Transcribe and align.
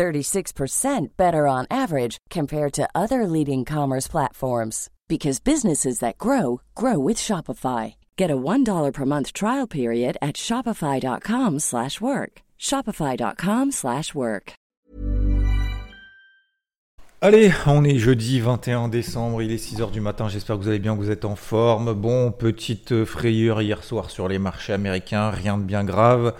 36% 0.00 1.08
better 1.18 1.46
on 1.46 1.66
average 1.70 2.16
compared 2.30 2.72
to 2.72 2.88
other 2.94 3.26
leading 3.26 3.66
commerce 3.66 4.08
platforms 4.08 4.88
because 5.08 5.40
businesses 5.40 5.98
that 5.98 6.16
grow 6.16 6.62
grow 6.74 6.98
with 6.98 7.18
Shopify. 7.18 7.96
Get 8.16 8.30
a 8.30 8.36
$1 8.36 8.92
per 8.94 9.04
month 9.04 9.34
trial 9.34 9.66
period 9.66 10.16
at 10.22 10.36
shopify.com/work. 10.36 12.32
shopify.com/work. 12.58 14.52
Allez, 17.22 17.52
on 17.66 17.84
est 17.84 17.98
jeudi 17.98 18.40
21 18.40 18.88
décembre, 18.88 19.42
il 19.42 19.52
est 19.52 19.58
6h 19.58 19.90
du 19.90 20.00
matin, 20.00 20.30
j'espère 20.30 20.56
que 20.56 20.62
vous 20.62 20.68
allez 20.68 20.78
bien, 20.78 20.96
que 20.96 21.02
vous 21.02 21.10
êtes 21.10 21.26
en 21.26 21.36
forme. 21.36 21.92
Bon, 21.92 22.32
petite 22.32 23.04
frayeur 23.04 23.60
hier 23.60 23.84
soir 23.84 24.08
sur 24.08 24.26
les 24.26 24.38
marchés 24.38 24.72
américains, 24.72 25.28
rien 25.28 25.58
de 25.58 25.64
bien 25.64 25.84
grave. 25.84 26.32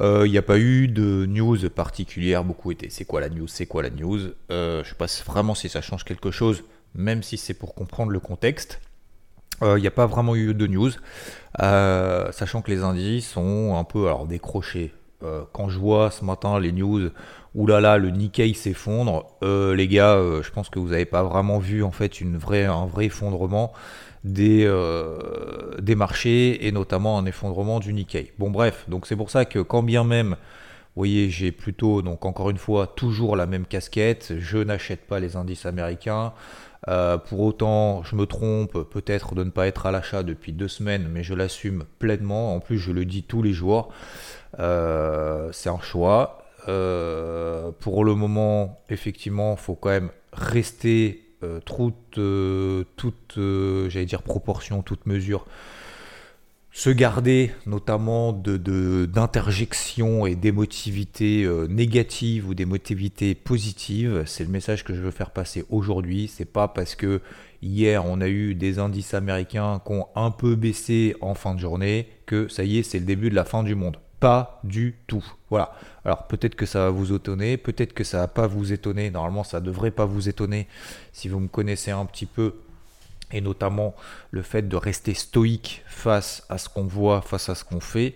Euh, 0.00 0.26
Il 0.26 0.30
n'y 0.30 0.38
a 0.38 0.42
pas 0.42 0.58
eu 0.58 0.88
de 0.88 1.26
news 1.26 1.58
particulière, 1.70 2.44
beaucoup 2.44 2.70
étaient 2.70 2.90
c'est 2.90 3.04
quoi 3.04 3.20
la 3.20 3.28
news, 3.28 3.48
c'est 3.48 3.66
quoi 3.66 3.82
la 3.82 3.90
news? 3.90 4.20
Euh, 4.50 4.82
je 4.84 4.88
ne 4.88 4.90
sais 4.90 4.94
pas 4.94 5.06
vraiment 5.26 5.54
si 5.54 5.68
ça 5.68 5.80
change 5.80 6.04
quelque 6.04 6.30
chose, 6.30 6.62
même 6.94 7.22
si 7.22 7.36
c'est 7.36 7.54
pour 7.54 7.74
comprendre 7.74 8.12
le 8.12 8.20
contexte. 8.20 8.80
Il 9.60 9.80
n'y 9.80 9.88
a 9.88 9.90
pas 9.92 10.06
vraiment 10.06 10.36
eu 10.36 10.54
de 10.54 10.66
news, 10.68 10.92
euh, 11.60 12.30
sachant 12.30 12.62
que 12.62 12.70
les 12.70 12.84
indices 12.84 13.28
sont 13.28 13.76
un 13.76 13.82
peu 13.82 14.06
alors 14.06 14.24
décrochés. 14.26 14.92
Euh, 15.24 15.42
quand 15.52 15.68
je 15.68 15.80
vois 15.80 16.12
ce 16.12 16.24
matin 16.24 16.60
les 16.60 16.70
news, 16.70 17.10
oulala, 17.56 17.98
le 17.98 18.10
Nikkei 18.10 18.54
s'effondre, 18.54 19.26
euh, 19.42 19.74
les 19.74 19.88
gars, 19.88 20.14
euh, 20.14 20.44
je 20.44 20.52
pense 20.52 20.68
que 20.68 20.78
vous 20.78 20.90
n'avez 20.90 21.06
pas 21.06 21.24
vraiment 21.24 21.58
vu 21.58 21.82
en 21.82 21.90
fait 21.90 22.20
une 22.20 22.36
vraie, 22.36 22.66
un 22.66 22.86
vrai 22.86 23.06
effondrement 23.06 23.72
des, 24.24 24.64
euh, 24.66 25.18
des 25.80 25.94
marchés 25.94 26.66
et 26.66 26.72
notamment 26.72 27.18
un 27.18 27.26
effondrement 27.26 27.80
du 27.80 27.92
Nikkei. 27.92 28.32
Bon 28.38 28.50
bref, 28.50 28.84
donc 28.88 29.06
c'est 29.06 29.16
pour 29.16 29.30
ça 29.30 29.44
que 29.44 29.58
quand 29.60 29.82
bien 29.82 30.04
même, 30.04 30.30
vous 30.30 31.02
voyez, 31.02 31.30
j'ai 31.30 31.52
plutôt, 31.52 32.02
donc 32.02 32.24
encore 32.24 32.50
une 32.50 32.58
fois, 32.58 32.86
toujours 32.86 33.36
la 33.36 33.46
même 33.46 33.66
casquette, 33.66 34.34
je 34.38 34.58
n'achète 34.58 35.06
pas 35.06 35.20
les 35.20 35.36
indices 35.36 35.66
américains. 35.66 36.32
Euh, 36.88 37.18
pour 37.18 37.40
autant, 37.40 38.02
je 38.04 38.16
me 38.16 38.26
trompe 38.26 38.84
peut-être 38.90 39.34
de 39.34 39.44
ne 39.44 39.50
pas 39.50 39.66
être 39.66 39.86
à 39.86 39.90
l'achat 39.90 40.22
depuis 40.22 40.52
deux 40.52 40.68
semaines, 40.68 41.08
mais 41.12 41.22
je 41.22 41.34
l'assume 41.34 41.84
pleinement. 41.98 42.54
En 42.54 42.60
plus, 42.60 42.78
je 42.78 42.92
le 42.92 43.04
dis 43.04 43.24
tous 43.24 43.42
les 43.42 43.52
jours. 43.52 43.92
Euh, 44.58 45.50
c'est 45.52 45.68
un 45.68 45.80
choix. 45.80 46.44
Pour 46.66 48.04
le 48.04 48.14
moment, 48.14 48.80
effectivement, 48.90 49.56
il 49.58 49.62
faut 49.62 49.74
quand 49.74 49.88
même 49.88 50.10
rester 50.32 51.27
euh, 51.42 51.60
toute, 51.64 52.18
euh, 52.18 52.84
toute 52.96 53.38
euh, 53.38 53.88
j'allais 53.90 54.06
dire 54.06 54.22
proportion, 54.22 54.82
toute 54.82 55.06
mesure, 55.06 55.46
se 56.78 56.90
garder 56.90 57.50
notamment 57.66 58.32
de, 58.32 58.56
d'interjections 59.06 60.26
et 60.26 60.36
d'émotivité 60.36 61.42
euh, 61.42 61.66
négatives 61.66 62.48
ou 62.48 62.54
d'émotivité 62.54 63.34
positives. 63.34 64.22
C'est 64.26 64.44
le 64.44 64.50
message 64.50 64.84
que 64.84 64.94
je 64.94 65.00
veux 65.00 65.10
faire 65.10 65.32
passer 65.32 65.64
aujourd'hui. 65.70 66.28
C'est 66.28 66.44
pas 66.44 66.68
parce 66.68 66.94
que 66.94 67.20
hier 67.62 68.04
on 68.06 68.20
a 68.20 68.28
eu 68.28 68.54
des 68.54 68.78
indices 68.78 69.14
américains 69.14 69.82
qui 69.84 69.92
ont 69.92 70.06
un 70.14 70.30
peu 70.30 70.54
baissé 70.54 71.16
en 71.20 71.34
fin 71.34 71.54
de 71.54 71.60
journée 71.60 72.08
que 72.26 72.46
ça 72.46 72.62
y 72.62 72.78
est, 72.78 72.82
c'est 72.84 73.00
le 73.00 73.06
début 73.06 73.30
de 73.30 73.34
la 73.34 73.44
fin 73.44 73.64
du 73.64 73.74
monde. 73.74 73.96
Pas 74.20 74.60
du 74.64 74.96
tout. 75.06 75.24
Voilà. 75.50 75.74
Alors 76.04 76.26
peut-être 76.26 76.54
que 76.54 76.66
ça 76.66 76.80
va 76.80 76.90
vous 76.90 77.12
étonner, 77.12 77.56
peut-être 77.56 77.92
que 77.92 78.04
ça 78.04 78.18
va 78.18 78.28
pas 78.28 78.46
vous 78.46 78.72
étonner. 78.72 79.10
Normalement, 79.10 79.44
ça 79.44 79.60
devrait 79.60 79.90
pas 79.90 80.06
vous 80.06 80.28
étonner 80.28 80.66
si 81.12 81.28
vous 81.28 81.40
me 81.40 81.48
connaissez 81.48 81.90
un 81.90 82.04
petit 82.06 82.26
peu 82.26 82.54
et 83.32 83.40
notamment 83.40 83.94
le 84.30 84.42
fait 84.42 84.68
de 84.68 84.76
rester 84.76 85.14
stoïque 85.14 85.82
face 85.86 86.44
à 86.48 86.58
ce 86.58 86.68
qu'on 86.68 86.84
voit, 86.84 87.20
face 87.20 87.48
à 87.48 87.54
ce 87.54 87.64
qu'on 87.64 87.80
fait, 87.80 88.14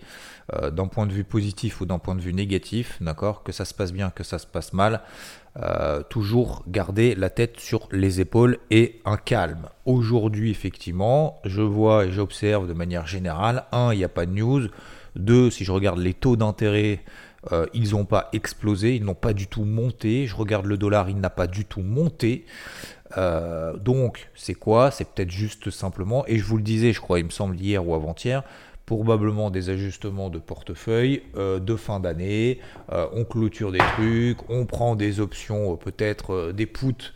euh, 0.54 0.70
d'un 0.70 0.86
point 0.86 1.06
de 1.06 1.12
vue 1.12 1.24
positif 1.24 1.80
ou 1.80 1.86
d'un 1.86 1.98
point 1.98 2.14
de 2.14 2.20
vue 2.20 2.32
négatif, 2.32 2.96
d'accord, 3.00 3.42
que 3.42 3.52
ça 3.52 3.64
se 3.64 3.74
passe 3.74 3.92
bien, 3.92 4.10
que 4.10 4.24
ça 4.24 4.38
se 4.38 4.46
passe 4.46 4.72
mal, 4.72 5.02
euh, 5.58 6.02
toujours 6.02 6.64
garder 6.66 7.14
la 7.14 7.30
tête 7.30 7.60
sur 7.60 7.88
les 7.92 8.20
épaules 8.20 8.58
et 8.70 9.00
un 9.04 9.18
calme. 9.18 9.68
Aujourd'hui, 9.84 10.50
effectivement, 10.50 11.41
je 11.44 11.62
vois 11.62 12.06
et 12.06 12.12
j'observe 12.12 12.66
de 12.66 12.72
manière 12.72 13.06
générale, 13.06 13.64
un, 13.70 13.92
il 13.92 13.98
n'y 13.98 14.04
a 14.04 14.08
pas 14.08 14.26
de 14.26 14.32
news, 14.32 14.68
deux, 15.16 15.50
si 15.50 15.64
je 15.64 15.72
regarde 15.72 15.98
les 15.98 16.14
taux 16.14 16.36
d'intérêt, 16.36 17.00
euh, 17.50 17.66
ils 17.74 17.90
n'ont 17.90 18.04
pas 18.04 18.28
explosé, 18.32 18.94
ils 18.94 19.04
n'ont 19.04 19.14
pas 19.14 19.32
du 19.32 19.46
tout 19.46 19.64
monté. 19.64 20.26
Je 20.26 20.36
regarde 20.36 20.66
le 20.66 20.76
dollar, 20.76 21.10
il 21.10 21.18
n'a 21.18 21.30
pas 21.30 21.46
du 21.46 21.64
tout 21.64 21.82
monté. 21.82 22.44
Euh, 23.16 23.76
donc, 23.76 24.30
c'est 24.34 24.54
quoi? 24.54 24.90
C'est 24.90 25.08
peut-être 25.08 25.30
juste 25.30 25.70
simplement, 25.70 26.24
et 26.26 26.38
je 26.38 26.44
vous 26.44 26.56
le 26.56 26.62
disais, 26.62 26.92
je 26.92 27.00
crois, 27.00 27.18
il 27.18 27.24
me 27.24 27.30
semble 27.30 27.56
hier 27.56 27.86
ou 27.86 27.94
avant-hier, 27.94 28.42
probablement 28.86 29.50
des 29.50 29.70
ajustements 29.70 30.30
de 30.30 30.38
portefeuille 30.38 31.22
euh, 31.36 31.58
de 31.58 31.76
fin 31.76 32.00
d'année. 32.00 32.60
On 32.90 33.24
clôture 33.24 33.72
des 33.72 33.78
trucs, 33.78 34.38
on 34.48 34.64
prend 34.66 34.96
des 34.96 35.20
options, 35.20 35.76
peut-être 35.76 36.52
des 36.52 36.66
puts 36.66 37.12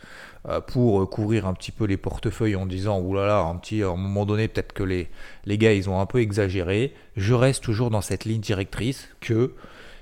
pour 0.67 1.01
euh, 1.01 1.05
couvrir 1.05 1.45
un 1.45 1.53
petit 1.53 1.71
peu 1.71 1.85
les 1.85 1.97
portefeuilles 1.97 2.55
en 2.55 2.65
disant 2.65 2.99
oulala, 2.99 3.39
un 3.39 3.55
petit, 3.57 3.83
à 3.83 3.89
un 3.89 3.95
moment 3.95 4.25
donné, 4.25 4.47
peut-être 4.47 4.73
que 4.73 4.83
les, 4.83 5.09
les 5.45 5.57
gars, 5.57 5.73
ils 5.73 5.89
ont 5.89 5.99
un 5.99 6.05
peu 6.05 6.21
exagéré. 6.21 6.93
Je 7.15 7.33
reste 7.33 7.63
toujours 7.63 7.89
dans 7.89 8.01
cette 8.01 8.25
ligne 8.25 8.41
directrice 8.41 9.09
que 9.19 9.53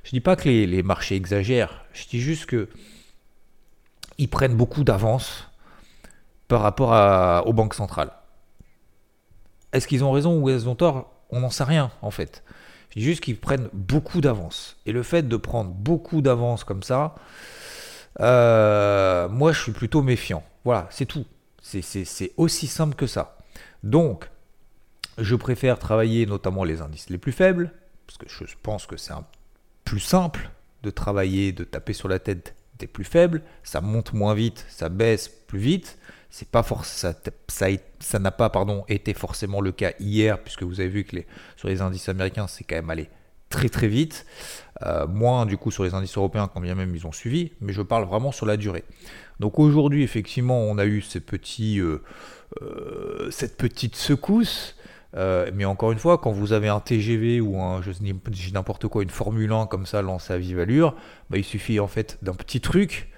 je 0.05 0.11
dis 0.11 0.21
pas 0.21 0.35
que 0.35 0.47
les, 0.47 0.83
marchés 0.83 1.15
exagèrent, 1.15 1.83
je 1.91 2.07
dis 2.07 2.21
juste 2.21 2.45
que 2.45 2.69
ils 4.19 4.29
prennent 4.29 4.55
beaucoup 4.55 4.83
d'avance 4.83 5.49
par 6.47 6.61
rapport 6.61 7.45
aux 7.47 7.53
banques 7.53 7.73
centrales. 7.73 8.11
Est-ce 9.73 9.87
qu'ils 9.87 10.03
ont 10.03 10.11
raison 10.11 10.39
ou 10.39 10.49
ils 10.49 10.69
ont 10.69 10.75
tort? 10.75 11.11
On 11.31 11.39
n'en 11.39 11.49
sait 11.49 11.63
rien 11.63 11.91
en 12.03 12.11
fait. 12.11 12.43
Je 12.91 12.99
dis 12.99 13.05
juste 13.05 13.21
qu'ils 13.21 13.37
prennent 13.37 13.67
beaucoup 13.73 14.21
d'avance. 14.21 14.77
Et 14.85 14.91
le 14.91 15.01
fait 15.01 15.27
de 15.27 15.37
prendre 15.37 15.71
beaucoup 15.71 16.21
d'avance 16.21 16.63
comme 16.63 16.83
ça, 16.83 17.15
euh, 18.19 19.27
moi 19.29 19.51
je 19.51 19.61
suis 19.61 19.71
plutôt 19.71 20.01
méfiant. 20.01 20.43
Voilà, 20.63 20.87
c'est 20.91 21.05
tout. 21.05 21.25
C'est- 21.61 22.33
aussi 22.37 22.67
simple 22.67 22.95
que 22.95 23.07
ça. 23.07 23.37
Donc, 23.83 24.29
je 25.17 25.35
préfère 25.35 25.79
travailler 25.79 26.25
notamment 26.25 26.63
les 26.63 26.81
indices 26.81 27.09
les 27.09 27.17
plus 27.17 27.31
faibles, 27.31 27.71
parce 28.05 28.17
que 28.17 28.27
je 28.27 28.55
pense 28.61 28.85
que 28.85 28.97
c'est 28.97 29.13
plus 29.83 29.99
simple 29.99 30.49
de 30.83 30.89
travailler, 30.89 31.51
de 31.51 31.63
taper 31.63 31.93
sur 31.93 32.07
la 32.07 32.19
tête 32.19 32.55
des 32.79 32.87
plus 32.87 33.03
faibles. 33.03 33.41
Ça 33.63 33.81
monte 33.81 34.13
moins 34.13 34.33
vite, 34.33 34.65
ça 34.69 34.89
baisse 34.89 35.27
plus 35.29 35.59
vite. 35.59 35.97
C'est 36.29 36.49
pas 36.49 36.63
ça, 36.83 37.13
ça 37.47 38.19
n'a 38.19 38.31
pas 38.31 38.49
pardon 38.49 38.83
été 38.89 39.13
forcément 39.13 39.61
le 39.61 39.71
cas 39.71 39.93
hier, 39.99 40.41
puisque 40.43 40.63
vous 40.63 40.79
avez 40.81 40.89
vu 40.89 41.03
que 41.05 41.15
les, 41.15 41.27
sur 41.55 41.69
les 41.69 41.81
indices 41.81 42.09
américains, 42.09 42.47
c'est 42.47 42.63
quand 42.65 42.75
même 42.75 42.89
allé 42.89 43.09
très 43.49 43.69
très 43.69 43.87
vite. 43.87 44.25
Euh, 44.83 45.07
moins 45.07 45.45
du 45.45 45.55
coup 45.55 45.71
sur 45.71 45.85
les 45.85 45.93
indices 45.93 46.17
européens, 46.17 46.49
quand 46.53 46.59
bien 46.59 46.75
même 46.75 46.93
ils 46.93 47.07
ont 47.07 47.13
suivi, 47.13 47.53
mais 47.61 47.71
je 47.71 47.81
parle 47.81 48.05
vraiment 48.05 48.31
sur 48.31 48.45
la 48.45 48.57
durée. 48.57 48.83
Donc 49.39 49.57
aujourd'hui, 49.57 50.03
effectivement, 50.03 50.59
on 50.59 50.77
a 50.77 50.85
eu 50.85 51.03
euh, 51.79 52.01
euh, 52.61 53.31
cette 53.31 53.57
petite 53.57 53.95
secousse. 53.95 54.75
Mais 55.53 55.63
encore 55.63 55.93
une 55.93 55.97
fois, 55.97 56.17
quand 56.17 56.31
vous 56.31 56.51
avez 56.51 56.67
un 56.67 56.81
TGV 56.81 57.39
ou 57.39 57.57
un, 57.61 57.81
je 57.81 58.51
n'importe 58.51 58.89
quoi, 58.89 59.01
une 59.01 59.09
Formule 59.09 59.53
1 59.53 59.67
comme 59.67 59.85
ça 59.85 60.01
lancée 60.01 60.33
à 60.33 60.37
vive 60.37 60.59
allure, 60.59 60.93
bah, 61.29 61.37
il 61.37 61.45
suffit 61.45 61.79
en 61.79 61.87
fait 61.87 62.17
d'un 62.21 62.33
petit 62.33 62.59
truc 62.59 63.09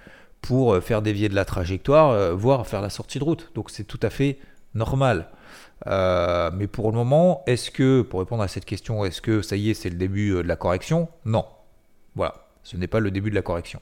pour 0.41 0.77
faire 0.83 1.01
dévier 1.01 1.27
de 1.27 1.33
la 1.33 1.43
trajectoire, 1.43 2.35
voire 2.35 2.67
faire 2.67 2.81
la 2.81 2.91
sortie 2.91 3.17
de 3.17 3.23
route. 3.23 3.51
Donc 3.55 3.71
c'est 3.71 3.83
tout 3.83 3.99
à 4.03 4.11
fait 4.11 4.37
normal. 4.75 5.31
Euh, 5.85 6.49
mais 6.53 6.67
pour 6.67 6.91
le 6.91 6.97
moment, 6.97 7.43
est-ce 7.45 7.69
que, 7.69 8.01
pour 8.01 8.19
répondre 8.19 8.41
à 8.41 8.47
cette 8.47 8.65
question, 8.65 9.05
est-ce 9.05 9.21
que 9.21 9.41
ça 9.41 9.55
y 9.55 9.69
est, 9.69 9.73
c'est 9.73 9.89
le 9.89 9.97
début 9.97 10.31
euh, 10.31 10.43
de 10.43 10.47
la 10.47 10.55
correction? 10.55 11.07
Non. 11.25 11.45
Voilà, 12.15 12.47
ce 12.63 12.77
n'est 12.77 12.87
pas 12.87 12.99
le 12.99 13.11
début 13.11 13.29
de 13.29 13.35
la 13.35 13.43
correction. 13.43 13.79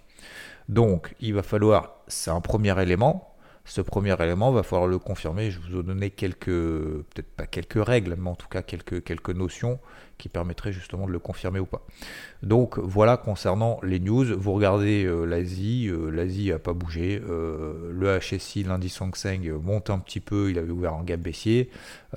Donc, 0.67 1.15
il 1.21 1.33
va 1.33 1.43
falloir, 1.43 1.99
c'est 2.07 2.31
un 2.31 2.41
premier 2.41 2.79
élément. 2.81 3.34
Ce 3.67 3.81
premier 3.81 4.15
élément, 4.21 4.51
va 4.51 4.61
falloir 4.61 4.87
le 4.87 4.99
confirmer. 4.99 5.49
Je 5.49 5.59
vous 5.59 5.79
ai 5.79 5.83
donné 5.83 6.11
quelques, 6.11 6.45
peut-être 6.45 7.29
pas 7.35 7.47
quelques 7.47 7.83
règles, 7.83 8.15
mais 8.17 8.29
en 8.29 8.35
tout 8.35 8.47
cas 8.47 8.61
quelques, 8.61 9.29
notions 9.31 9.79
qui 10.19 10.29
permettrait 10.29 10.71
justement 10.71 11.07
de 11.07 11.11
le 11.11 11.17
confirmer 11.19 11.59
ou 11.59 11.65
pas. 11.65 11.81
Donc 12.43 12.77
voilà 12.77 13.17
concernant 13.17 13.79
les 13.81 13.99
news. 13.99 14.25
Vous 14.37 14.53
regardez 14.53 15.09
l'Asie, 15.25 15.89
l'Asie 16.11 16.51
n'a 16.51 16.59
pas 16.59 16.73
bougé. 16.73 17.19
le 17.19 18.19
HSI, 18.19 18.63
l'indice 18.63 19.01
Hang 19.01 19.49
monte 19.61 19.89
un 19.89 19.97
petit 19.97 20.19
peu, 20.19 20.51
il 20.51 20.59
avait 20.59 20.71
ouvert 20.71 20.93
un 20.93 21.03
gap 21.03 21.19
baissier. 21.19 21.71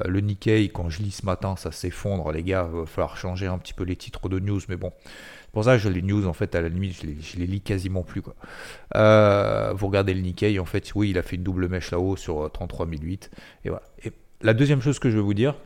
le 0.04 0.20
Nikkei, 0.20 0.68
quand 0.68 0.90
je 0.90 1.02
lis 1.02 1.12
ce 1.12 1.26
matin, 1.26 1.56
ça 1.56 1.72
s'effondre, 1.72 2.30
les 2.30 2.42
gars, 2.42 2.68
il 2.70 2.80
va 2.80 2.86
falloir 2.86 3.16
changer 3.16 3.46
un 3.46 3.58
petit 3.58 3.74
peu 3.74 3.84
les 3.84 3.96
titres 3.96 4.28
de 4.28 4.38
news, 4.38 4.60
mais 4.68 4.76
bon. 4.76 4.92
Pour 5.58 5.64
ça, 5.64 5.76
les 5.76 6.02
news, 6.02 6.25
en 6.28 6.32
fait, 6.34 6.55
à 6.55 6.60
la 6.60 6.69
limite, 6.69 7.02
je 7.02 7.37
les, 7.37 7.46
lis 7.49 7.60
quasiment 7.60 8.05
plus. 8.05 8.22
Quoi. 8.22 8.37
Euh, 8.94 9.72
vous 9.75 9.88
regardez 9.88 10.14
le 10.14 10.20
Nikkei, 10.20 10.60
en 10.60 10.64
fait, 10.64 10.93
oui, 10.94 11.10
il 11.10 11.19
a 11.19 11.25
fait 11.25 11.34
une 11.34 11.43
double 11.43 11.66
mèche 11.66 11.90
là-haut 11.90 12.14
sur 12.14 12.49
33 12.52 12.87
euh, 12.87 12.90
008. 12.90 13.28
Et 13.64 13.69
voilà. 13.69 13.82
Et 14.05 14.12
la 14.40 14.55
deuxième 14.55 14.81
chose 14.81 15.00
que 15.00 15.10
je 15.10 15.16
veux 15.16 15.22
vous 15.22 15.34
dire, 15.34 15.56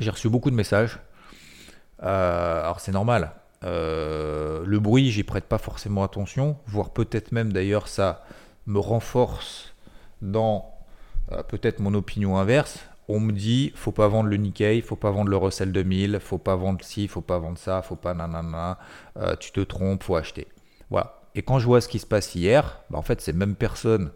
j'ai 0.00 0.10
reçu 0.10 0.28
beaucoup 0.28 0.50
de 0.50 0.56
messages. 0.56 0.98
Euh, 2.02 2.62
alors, 2.64 2.80
c'est 2.80 2.90
normal. 2.90 3.30
le 3.62 4.78
bruit, 4.80 5.12
j'y 5.12 5.22
prête 5.22 5.44
pas 5.44 5.58
forcément 5.58 6.02
attention, 6.02 6.56
voire 6.66 6.90
peut-être 6.90 7.30
même 7.30 7.52
d'ailleurs, 7.52 7.86
ça 7.86 8.24
me 8.66 8.80
renforce 8.80 9.72
dans 10.20 10.74
peut-être 11.46 11.78
mon 11.78 11.94
opinion 11.94 12.38
inverse 12.38 12.89
on 13.10 13.20
me 13.20 13.32
dit 13.32 13.72
faut 13.74 13.92
pas 13.92 14.08
vendre 14.08 14.28
le 14.28 14.36
Nikkei, 14.36 14.80
faut 14.82 14.96
pas 14.96 15.10
vendre 15.10 15.30
le 15.30 15.36
Russell 15.36 15.72
2000, 15.72 16.20
faut 16.20 16.38
pas 16.38 16.56
vendre 16.56 16.84
ci, 16.84 17.08
faut 17.08 17.20
pas 17.20 17.38
vendre 17.38 17.58
ça, 17.58 17.82
faut 17.82 17.96
pas 17.96 18.14
nanana, 18.14 18.78
euh, 19.16 19.34
tu 19.36 19.52
te 19.52 19.60
trompes, 19.60 20.02
faut 20.02 20.16
acheter. 20.16 20.46
Voilà. 20.90 21.20
Et 21.34 21.42
quand 21.42 21.58
je 21.58 21.66
vois 21.66 21.80
ce 21.80 21.88
qui 21.88 21.98
se 21.98 22.06
passe 22.06 22.34
hier, 22.34 22.80
bah, 22.90 22.98
en 22.98 23.02
fait, 23.02 23.20
ces 23.20 23.32
mêmes 23.32 23.54
personnes 23.54 24.10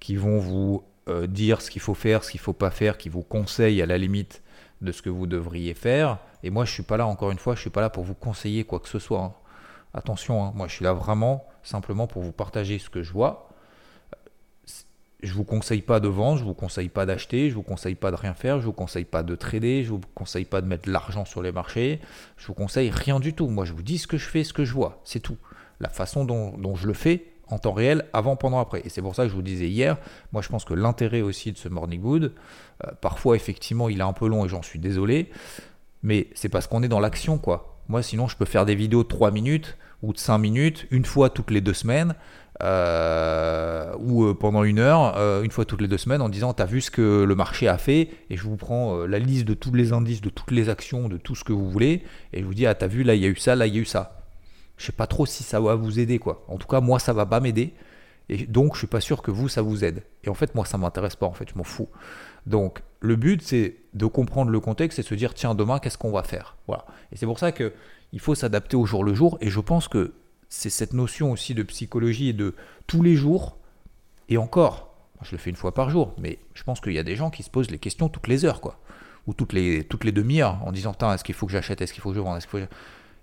qui 0.00 0.16
vont 0.16 0.38
vous 0.38 0.84
euh, 1.08 1.26
dire 1.26 1.60
ce 1.60 1.70
qu'il 1.70 1.82
faut 1.82 1.94
faire, 1.94 2.24
ce 2.24 2.30
qu'il 2.30 2.40
faut 2.40 2.52
pas 2.52 2.70
faire, 2.70 2.98
qui 2.98 3.08
vous 3.08 3.22
conseillent 3.22 3.82
à 3.82 3.86
la 3.86 3.98
limite 3.98 4.42
de 4.80 4.92
ce 4.92 5.02
que 5.02 5.10
vous 5.10 5.26
devriez 5.26 5.74
faire. 5.74 6.18
Et 6.42 6.50
moi, 6.50 6.64
je 6.64 6.72
suis 6.72 6.82
pas 6.82 6.96
là, 6.96 7.06
encore 7.06 7.30
une 7.30 7.38
fois, 7.38 7.54
je 7.54 7.60
suis 7.60 7.70
pas 7.70 7.80
là 7.80 7.90
pour 7.90 8.04
vous 8.04 8.14
conseiller 8.14 8.64
quoi 8.64 8.80
que 8.80 8.88
ce 8.88 8.98
soit. 8.98 9.20
Hein. 9.20 9.32
Attention, 9.94 10.44
hein. 10.44 10.52
moi, 10.54 10.66
je 10.68 10.74
suis 10.74 10.84
là 10.84 10.92
vraiment 10.92 11.46
simplement 11.62 12.06
pour 12.06 12.22
vous 12.22 12.32
partager 12.32 12.78
ce 12.78 12.90
que 12.90 13.02
je 13.02 13.12
vois 13.12 13.48
je 15.24 15.32
vous 15.32 15.44
conseille 15.44 15.82
pas 15.82 16.00
de 16.00 16.08
vendre, 16.08 16.38
je 16.38 16.44
vous 16.44 16.54
conseille 16.54 16.88
pas 16.88 17.06
d'acheter, 17.06 17.50
je 17.50 17.54
vous 17.54 17.62
conseille 17.62 17.94
pas 17.94 18.10
de 18.10 18.16
rien 18.16 18.34
faire, 18.34 18.60
je 18.60 18.66
vous 18.66 18.72
conseille 18.72 19.04
pas 19.04 19.22
de 19.22 19.34
trader, 19.34 19.82
je 19.82 19.90
vous 19.90 20.00
conseille 20.14 20.44
pas 20.44 20.60
de 20.60 20.66
mettre 20.66 20.86
de 20.86 20.92
l'argent 20.92 21.24
sur 21.24 21.42
les 21.42 21.52
marchés, 21.52 22.00
je 22.36 22.46
vous 22.46 22.54
conseille 22.54 22.90
rien 22.90 23.20
du 23.20 23.32
tout. 23.32 23.48
Moi, 23.48 23.64
je 23.64 23.72
vous 23.72 23.82
dis 23.82 23.98
ce 23.98 24.06
que 24.06 24.18
je 24.18 24.28
fais, 24.28 24.44
ce 24.44 24.52
que 24.52 24.64
je 24.64 24.72
vois, 24.72 25.00
c'est 25.04 25.20
tout. 25.20 25.38
La 25.80 25.88
façon 25.88 26.24
dont, 26.24 26.74
je 26.74 26.86
le 26.86 26.94
fais 26.94 27.24
en 27.48 27.58
temps 27.58 27.72
réel, 27.72 28.04
avant, 28.12 28.36
pendant, 28.36 28.58
après. 28.58 28.82
Et 28.84 28.88
c'est 28.88 29.02
pour 29.02 29.14
ça 29.14 29.24
que 29.24 29.28
je 29.28 29.34
vous 29.34 29.42
disais 29.42 29.68
hier, 29.68 29.98
moi 30.32 30.40
je 30.40 30.48
pense 30.48 30.64
que 30.64 30.74
l'intérêt 30.74 31.20
aussi 31.20 31.52
de 31.52 31.58
ce 31.58 31.68
Morning 31.68 32.02
Wood, 32.02 32.32
euh, 32.84 32.90
parfois 33.00 33.36
effectivement 33.36 33.88
il 33.88 34.00
est 34.00 34.04
un 34.04 34.14
peu 34.14 34.28
long 34.28 34.44
et 34.44 34.48
j'en 34.48 34.62
suis 34.62 34.78
désolé, 34.78 35.30
mais 36.02 36.28
c'est 36.34 36.48
parce 36.48 36.66
qu'on 36.66 36.82
est 36.82 36.88
dans 36.88 37.00
l'action 37.00 37.36
quoi. 37.38 37.73
Moi 37.88 38.02
sinon 38.02 38.28
je 38.28 38.36
peux 38.36 38.44
faire 38.44 38.64
des 38.64 38.74
vidéos 38.74 39.02
de 39.02 39.08
3 39.08 39.30
minutes 39.30 39.76
ou 40.02 40.12
de 40.12 40.18
5 40.18 40.38
minutes, 40.38 40.86
une 40.90 41.04
fois 41.04 41.30
toutes 41.30 41.50
les 41.50 41.60
deux 41.60 41.72
semaines, 41.72 42.14
euh, 42.62 43.92
ou 43.98 44.24
euh, 44.24 44.34
pendant 44.34 44.62
une 44.62 44.78
heure, 44.78 45.16
euh, 45.16 45.42
une 45.42 45.50
fois 45.50 45.64
toutes 45.64 45.80
les 45.80 45.88
deux 45.88 45.98
semaines, 45.98 46.22
en 46.22 46.28
disant 46.28 46.52
T'as 46.52 46.66
vu 46.66 46.80
ce 46.80 46.90
que 46.90 47.24
le 47.24 47.34
marché 47.34 47.68
a 47.68 47.78
fait? 47.78 48.10
Et 48.30 48.36
je 48.36 48.44
vous 48.44 48.56
prends 48.56 49.06
la 49.06 49.18
liste 49.18 49.46
de 49.46 49.54
tous 49.54 49.74
les 49.74 49.92
indices, 49.92 50.20
de 50.20 50.30
toutes 50.30 50.50
les 50.50 50.68
actions, 50.68 51.08
de 51.08 51.16
tout 51.16 51.34
ce 51.34 51.44
que 51.44 51.52
vous 51.52 51.70
voulez, 51.70 52.04
et 52.32 52.40
je 52.40 52.44
vous 52.44 52.54
dis 52.54 52.66
Ah, 52.66 52.74
t'as 52.74 52.86
vu, 52.86 53.02
là 53.02 53.14
il 53.14 53.22
y 53.22 53.26
a 53.26 53.28
eu 53.28 53.36
ça, 53.36 53.56
là 53.56 53.66
il 53.66 53.74
y 53.74 53.78
a 53.78 53.80
eu 53.80 53.86
ça. 53.86 54.20
Je 54.76 54.86
sais 54.86 54.92
pas 54.92 55.06
trop 55.06 55.26
si 55.26 55.42
ça 55.42 55.60
va 55.60 55.74
vous 55.74 55.98
aider, 55.98 56.18
quoi. 56.18 56.44
En 56.48 56.56
tout 56.56 56.66
cas, 56.66 56.80
moi 56.80 56.98
ça 56.98 57.12
va 57.12 57.26
pas 57.26 57.40
m'aider. 57.40 57.74
Et 58.28 58.46
donc, 58.46 58.74
je 58.74 58.78
suis 58.78 58.86
pas 58.86 59.00
sûr 59.00 59.22
que 59.22 59.30
vous, 59.30 59.48
ça 59.48 59.62
vous 59.62 59.84
aide. 59.84 60.02
Et 60.24 60.30
en 60.30 60.34
fait, 60.34 60.54
moi, 60.54 60.64
ça 60.64 60.78
m'intéresse 60.78 61.16
pas, 61.16 61.26
en 61.26 61.32
fait, 61.32 61.48
je 61.50 61.58
m'en 61.58 61.64
fous. 61.64 61.88
Donc, 62.46 62.82
le 63.00 63.16
but, 63.16 63.42
c'est 63.42 63.76
de 63.94 64.06
comprendre 64.06 64.50
le 64.50 64.60
contexte 64.60 64.98
et 64.98 65.02
se 65.02 65.14
dire, 65.14 65.34
tiens, 65.34 65.54
demain, 65.54 65.78
qu'est-ce 65.78 65.98
qu'on 65.98 66.10
va 66.10 66.22
faire? 66.22 66.56
Voilà. 66.66 66.84
Et 67.12 67.16
c'est 67.16 67.26
pour 67.26 67.38
ça 67.38 67.52
que 67.52 67.72
il 68.12 68.20
faut 68.20 68.34
s'adapter 68.34 68.76
au 68.76 68.86
jour 68.86 69.04
le 69.04 69.14
jour. 69.14 69.38
Et 69.40 69.50
je 69.50 69.60
pense 69.60 69.88
que 69.88 70.14
c'est 70.48 70.70
cette 70.70 70.92
notion 70.92 71.32
aussi 71.32 71.54
de 71.54 71.62
psychologie 71.62 72.28
et 72.28 72.32
de 72.32 72.54
tous 72.86 73.02
les 73.02 73.16
jours, 73.16 73.56
et 74.28 74.38
encore, 74.38 74.94
je 75.22 75.32
le 75.32 75.38
fais 75.38 75.50
une 75.50 75.56
fois 75.56 75.74
par 75.74 75.90
jour, 75.90 76.14
mais 76.18 76.38
je 76.54 76.62
pense 76.62 76.80
qu'il 76.80 76.92
y 76.92 76.98
a 76.98 77.02
des 77.02 77.16
gens 77.16 77.30
qui 77.30 77.42
se 77.42 77.50
posent 77.50 77.70
les 77.70 77.78
questions 77.78 78.08
toutes 78.08 78.28
les 78.28 78.44
heures, 78.44 78.60
quoi, 78.60 78.78
ou 79.26 79.34
toutes 79.34 79.52
les, 79.52 79.84
toutes 79.84 80.04
les 80.04 80.12
demi-heures, 80.12 80.62
en 80.64 80.70
disant, 80.70 80.92
est-ce 81.12 81.24
qu'il 81.24 81.34
faut 81.34 81.46
que 81.46 81.52
j'achète, 81.52 81.80
est-ce 81.80 81.92
qu'il 81.92 82.02
faut 82.02 82.10
que 82.10 82.16
je 82.16 82.20
vende, 82.20 82.36
est-ce 82.36 82.46
qu'il 82.46 82.60
faut 82.60 82.66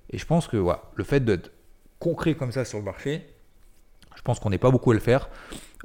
Et 0.09 0.17
je 0.17 0.25
pense 0.25 0.47
que 0.47 0.57
voilà, 0.57 0.83
le 0.95 1.03
fait 1.03 1.23
d'être 1.23 1.51
concret 1.99 2.35
comme 2.35 2.51
ça 2.51 2.65
sur 2.65 2.79
le 2.79 2.83
marché, 2.83 3.30
je 4.15 4.21
pense 4.21 4.39
qu'on 4.39 4.49
n'est 4.49 4.57
pas 4.57 4.71
beaucoup 4.71 4.91
à 4.91 4.93
le 4.93 4.99
faire. 4.99 5.29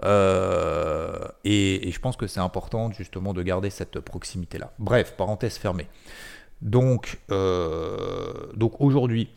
Euh, 0.04 1.26
et, 1.44 1.90
je 1.90 2.00
pense 2.00 2.16
que 2.16 2.26
c'est 2.26 2.40
important 2.40 2.92
justement 2.92 3.32
de 3.32 3.42
garder 3.42 3.70
cette 3.70 4.00
proximité-là. 4.00 4.72
Bref, 4.78 5.14
parenthèse 5.16 5.56
fermée. 5.56 5.88
Donc, 6.60 7.18
euh, 7.30 8.52
donc 8.54 8.80
aujourd'hui, 8.80 9.30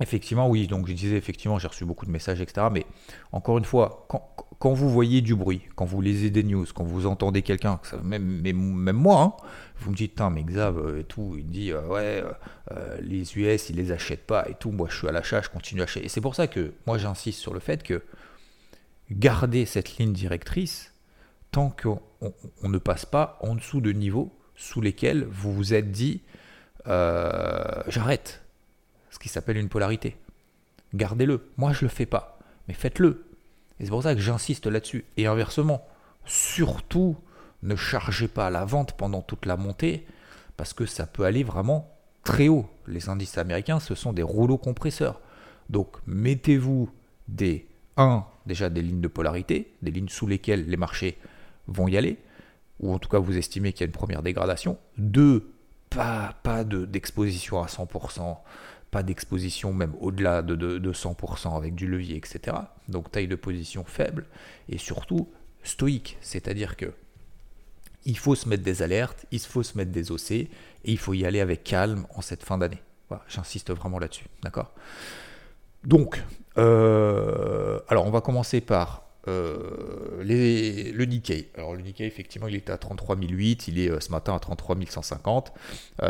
Effectivement, 0.00 0.48
oui. 0.48 0.66
Donc, 0.66 0.88
je 0.88 0.92
disais, 0.92 1.16
effectivement, 1.16 1.58
j'ai 1.58 1.68
reçu 1.68 1.84
beaucoup 1.84 2.04
de 2.04 2.10
messages, 2.10 2.40
etc. 2.40 2.66
Mais 2.72 2.84
encore 3.30 3.58
une 3.58 3.64
fois, 3.64 4.08
quand, 4.58 4.72
vous 4.72 4.90
voyez 4.90 5.20
du 5.20 5.36
bruit, 5.36 5.62
quand 5.76 5.84
vous 5.84 6.00
lisez 6.00 6.30
des 6.30 6.42
news, 6.42 6.66
quand 6.74 6.84
vous 6.84 7.06
entendez 7.06 7.42
quelqu'un, 7.42 7.80
même, 8.02 8.42
moi, 8.92 9.22
hein, 9.22 9.32
vous 9.78 9.92
me 9.92 9.96
dites, 9.96 10.20
mais 10.32 10.42
Xav 10.42 10.78
euh, 10.78 11.00
et 11.00 11.04
tout, 11.04 11.36
il 11.38 11.46
dit, 11.46 11.70
euh, 11.70 11.86
ouais, 11.86 12.24
euh, 12.72 12.98
les 13.02 13.36
US, 13.36 13.70
ils 13.70 13.76
les 13.76 13.92
achètent 13.92 14.26
pas 14.26 14.48
et 14.48 14.54
tout. 14.54 14.72
Moi, 14.72 14.88
je 14.90 14.96
suis 14.96 15.08
à 15.08 15.12
l'achat, 15.12 15.40
je 15.42 15.48
continue 15.48 15.80
à 15.80 15.84
acheter. 15.84 16.04
Et 16.04 16.08
c'est 16.08 16.20
pour 16.20 16.34
ça 16.34 16.48
que 16.48 16.72
moi, 16.86 16.98
j'insiste 16.98 17.38
sur 17.38 17.54
le 17.54 17.60
fait 17.60 17.82
que 17.82 18.02
garder 19.10 19.64
cette 19.64 19.98
ligne 19.98 20.12
directrice 20.12 20.92
tant 21.52 21.70
qu'on 21.70 22.00
on 22.62 22.68
ne 22.68 22.78
passe 22.78 23.06
pas 23.06 23.38
en 23.42 23.54
dessous 23.54 23.80
de 23.80 23.92
niveaux 23.92 24.32
sous 24.56 24.80
lesquels 24.80 25.24
vous 25.30 25.52
vous 25.52 25.74
êtes 25.74 25.92
dit, 25.92 26.22
j'arrête 26.86 28.43
ce 29.14 29.20
qui 29.20 29.28
s'appelle 29.28 29.56
une 29.58 29.68
polarité. 29.68 30.16
Gardez-le. 30.92 31.46
Moi, 31.56 31.72
je 31.72 31.84
ne 31.84 31.88
le 31.88 31.94
fais 31.94 32.04
pas, 32.04 32.36
mais 32.66 32.74
faites-le. 32.74 33.24
Et 33.78 33.84
c'est 33.84 33.90
pour 33.90 34.02
ça 34.02 34.12
que 34.16 34.20
j'insiste 34.20 34.66
là-dessus. 34.66 35.04
Et 35.16 35.26
inversement, 35.26 35.86
surtout, 36.26 37.16
ne 37.62 37.76
chargez 37.76 38.26
pas 38.26 38.50
la 38.50 38.64
vente 38.64 38.94
pendant 38.94 39.22
toute 39.22 39.46
la 39.46 39.56
montée, 39.56 40.04
parce 40.56 40.72
que 40.72 40.84
ça 40.84 41.06
peut 41.06 41.24
aller 41.24 41.44
vraiment 41.44 41.96
très 42.24 42.48
haut. 42.48 42.68
Les 42.88 43.08
indices 43.08 43.38
américains, 43.38 43.78
ce 43.78 43.94
sont 43.94 44.12
des 44.12 44.24
rouleaux 44.24 44.58
compresseurs. 44.58 45.20
Donc, 45.70 45.96
mettez-vous 46.08 46.90
des 47.28 47.68
1, 47.96 48.24
déjà 48.46 48.68
des 48.68 48.82
lignes 48.82 49.00
de 49.00 49.08
polarité, 49.08 49.72
des 49.82 49.92
lignes 49.92 50.08
sous 50.08 50.26
lesquelles 50.26 50.66
les 50.68 50.76
marchés 50.76 51.18
vont 51.68 51.86
y 51.86 51.96
aller, 51.96 52.18
ou 52.80 52.92
en 52.92 52.98
tout 52.98 53.08
cas 53.08 53.18
vous 53.18 53.36
estimez 53.36 53.72
qu'il 53.72 53.82
y 53.82 53.84
a 53.84 53.86
une 53.86 53.92
première 53.92 54.22
dégradation. 54.24 54.76
2, 54.98 55.48
pas, 55.88 56.34
pas 56.42 56.64
d'exposition 56.64 57.62
à 57.62 57.66
100%, 57.66 58.38
pas 58.94 59.02
d'exposition 59.02 59.72
même 59.72 59.92
au-delà 60.00 60.40
de, 60.42 60.54
de, 60.54 60.92
100% 60.92 61.56
avec 61.56 61.74
du 61.74 61.88
levier, 61.88 62.16
etc. 62.16 62.56
Donc 62.88 63.10
taille 63.10 63.26
de 63.26 63.34
position 63.34 63.82
faible 63.82 64.24
et 64.68 64.78
surtout 64.78 65.28
stoïque, 65.64 66.16
c'est-à-dire 66.20 66.76
que 66.76 66.92
il 68.04 68.16
faut 68.16 68.36
se 68.36 68.48
mettre 68.48 68.62
des 68.62 68.82
alertes, 68.82 69.26
il 69.32 69.40
faut 69.40 69.64
se 69.64 69.76
mettre 69.76 69.90
des 69.90 70.12
OC 70.12 70.30
et 70.30 70.48
il 70.84 70.98
faut 70.98 71.12
y 71.12 71.26
aller 71.26 71.40
avec 71.40 71.64
calme 71.64 72.06
en 72.14 72.20
cette 72.20 72.44
fin 72.44 72.56
d'année. 72.56 72.80
Voilà, 73.08 73.24
J'insiste 73.26 73.72
vraiment 73.72 73.98
là-dessus, 73.98 74.26
d'accord? 74.44 74.70
Donc, 75.82 76.22
euh, 76.56 77.80
alors 77.88 78.06
on 78.06 78.12
va 78.12 78.20
commencer 78.20 78.60
par 78.60 79.08
euh, 79.26 80.22
les, 80.22 80.92
le 80.92 81.04
Nikkei. 81.04 81.50
Alors 81.56 81.74
le 81.74 81.82
Nikkei, 81.82 82.06
effectivement, 82.06 82.46
il 82.46 82.54
était 82.54 82.70
à 82.70 82.78
33 82.78 83.16
008, 83.16 83.66
il 83.66 83.80
est 83.80 83.90
euh, 83.90 83.98
ce 83.98 84.12
matin 84.12 84.36
à 84.36 84.38
33 84.38 84.76
150. 84.88 85.52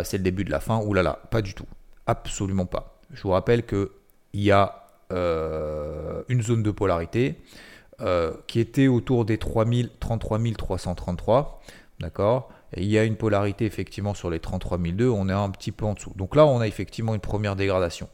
c'est 0.05 0.19
le 0.19 0.23
début 0.23 0.45
de 0.45 0.50
la 0.50 0.61
fin. 0.61 0.83
Ouh 0.83 0.93
là 0.93 1.03
là, 1.03 1.19
pas 1.31 1.41
du 1.41 1.55
tout. 1.55 1.67
Absolument 2.06 2.66
pas. 2.66 3.00
Je 3.12 3.23
vous 3.23 3.30
rappelle 3.30 3.64
qu'il 3.64 3.88
y 4.34 4.50
a 4.50 4.87
euh, 5.12 6.23
une 6.28 6.42
zone 6.42 6.62
de 6.62 6.70
polarité 6.70 7.37
euh, 8.00 8.32
qui 8.46 8.61
était 8.61 8.88
autour 8.88 9.25
des 9.25 9.38
3000, 9.38 9.90
33 10.00 10.38
333. 10.56 11.62
D'accord? 12.00 12.50
Et 12.75 12.82
il 12.82 12.88
y 12.88 12.99
a 12.99 13.04
une 13.04 13.16
polarité 13.16 13.66
effectivement 13.66 14.14
sur 14.14 14.30
les 14.30 14.40
33 14.40 14.78
002, 14.78 15.08
on 15.08 15.28
est 15.28 15.32
un 15.32 15.50
petit 15.50 15.73
peu 15.73 15.87
en 15.87 15.94
dessous. 15.94 16.12
Donc 16.16 16.34
là, 16.34 16.46
on 16.46 16.61
a 16.61 16.66
effectivement 16.66 17.14
une 17.14 17.20
première 17.20 17.54
dégradation. 17.54 18.08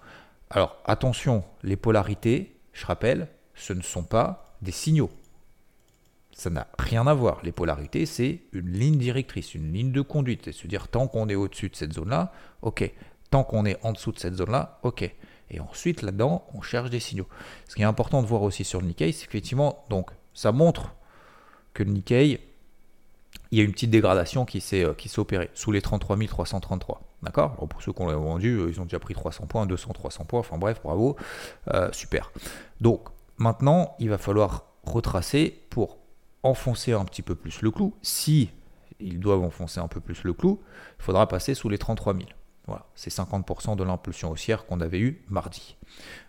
Alors 0.50 0.76
attention, 0.84 1.44
les 1.62 1.76
polarités, 1.76 2.56
je 2.72 2.84
rappelle, 2.84 3.28
ce 3.54 3.72
ne 3.72 3.82
sont 3.82 4.02
pas 4.02 4.56
des 4.62 4.72
signaux. 4.72 5.10
Ça 6.32 6.50
n'a 6.50 6.66
rien 6.78 7.06
à 7.06 7.14
voir. 7.14 7.40
Les 7.42 7.52
polarités, 7.52 8.06
c'est 8.06 8.40
une 8.52 8.72
ligne 8.72 8.98
directrice, 8.98 9.54
une 9.54 9.72
ligne 9.72 9.92
de 9.92 10.00
conduite. 10.00 10.42
C'est 10.44 10.52
se 10.52 10.66
dire, 10.66 10.88
tant 10.88 11.06
qu'on 11.06 11.28
est 11.28 11.34
au-dessus 11.34 11.68
de 11.68 11.76
cette 11.76 11.92
zone-là, 11.92 12.32
ok. 12.62 12.90
Tant 13.30 13.44
qu'on 13.44 13.64
est 13.64 13.78
en 13.84 13.92
dessous 13.92 14.12
de 14.12 14.18
cette 14.18 14.34
zone-là, 14.34 14.78
ok. 14.82 15.10
Et 15.50 15.60
ensuite, 15.60 16.02
là-dedans, 16.02 16.44
on 16.54 16.62
cherche 16.62 16.90
des 16.90 17.00
signaux. 17.00 17.26
Ce 17.68 17.74
qui 17.74 17.82
est 17.82 17.86
important 17.86 18.22
de 18.22 18.26
voir 18.26 18.42
aussi 18.42 18.64
sur 18.64 18.80
le 18.80 18.86
Nikkei, 18.86 19.12
c'est 19.12 19.26
qu'effectivement, 19.26 19.84
donc, 19.90 20.10
ça 20.32 20.52
montre 20.52 20.94
que 21.74 21.82
le 21.82 21.90
Nikkei, 21.90 22.40
il 23.50 23.58
y 23.58 23.60
a 23.60 23.64
une 23.64 23.72
petite 23.72 23.90
dégradation 23.90 24.44
qui 24.44 24.60
s'est 24.60 24.84
euh, 24.84 24.94
opérée 25.16 25.50
sous 25.54 25.72
les 25.72 25.82
33 25.82 26.16
333. 26.26 27.02
D'accord? 27.22 27.52
Pour 27.68 27.82
ceux 27.82 27.92
qui 27.92 28.02
l'ont 28.02 28.20
vendu, 28.20 28.56
euh, 28.56 28.70
ils 28.70 28.80
ont 28.80 28.84
déjà 28.84 28.98
pris 28.98 29.14
300 29.14 29.46
points, 29.46 29.66
200, 29.66 29.92
300 29.92 30.24
points. 30.24 30.40
Enfin 30.40 30.56
bref, 30.56 30.80
bravo. 30.82 31.16
Euh, 31.74 31.90
super. 31.92 32.30
Donc, 32.80 33.08
maintenant, 33.38 33.94
il 33.98 34.08
va 34.08 34.18
falloir 34.18 34.66
retracer 34.84 35.60
pour 35.70 35.98
enfoncer 36.42 36.92
un 36.92 37.04
petit 37.04 37.22
peu 37.22 37.34
plus 37.34 37.60
le 37.62 37.70
clou. 37.70 37.94
Si 38.02 38.50
ils 39.00 39.18
doivent 39.18 39.42
enfoncer 39.42 39.80
un 39.80 39.88
peu 39.88 40.00
plus 40.00 40.24
le 40.24 40.32
clou, 40.32 40.60
il 40.98 41.02
faudra 41.02 41.26
passer 41.26 41.54
sous 41.54 41.68
les 41.68 41.78
33 41.78 42.14
000. 42.14 42.26
Voilà, 42.70 42.86
c'est 42.94 43.10
50% 43.10 43.74
de 43.74 43.82
l'impulsion 43.82 44.30
haussière 44.30 44.64
qu'on 44.64 44.80
avait 44.80 45.00
eu 45.00 45.24
mardi 45.28 45.76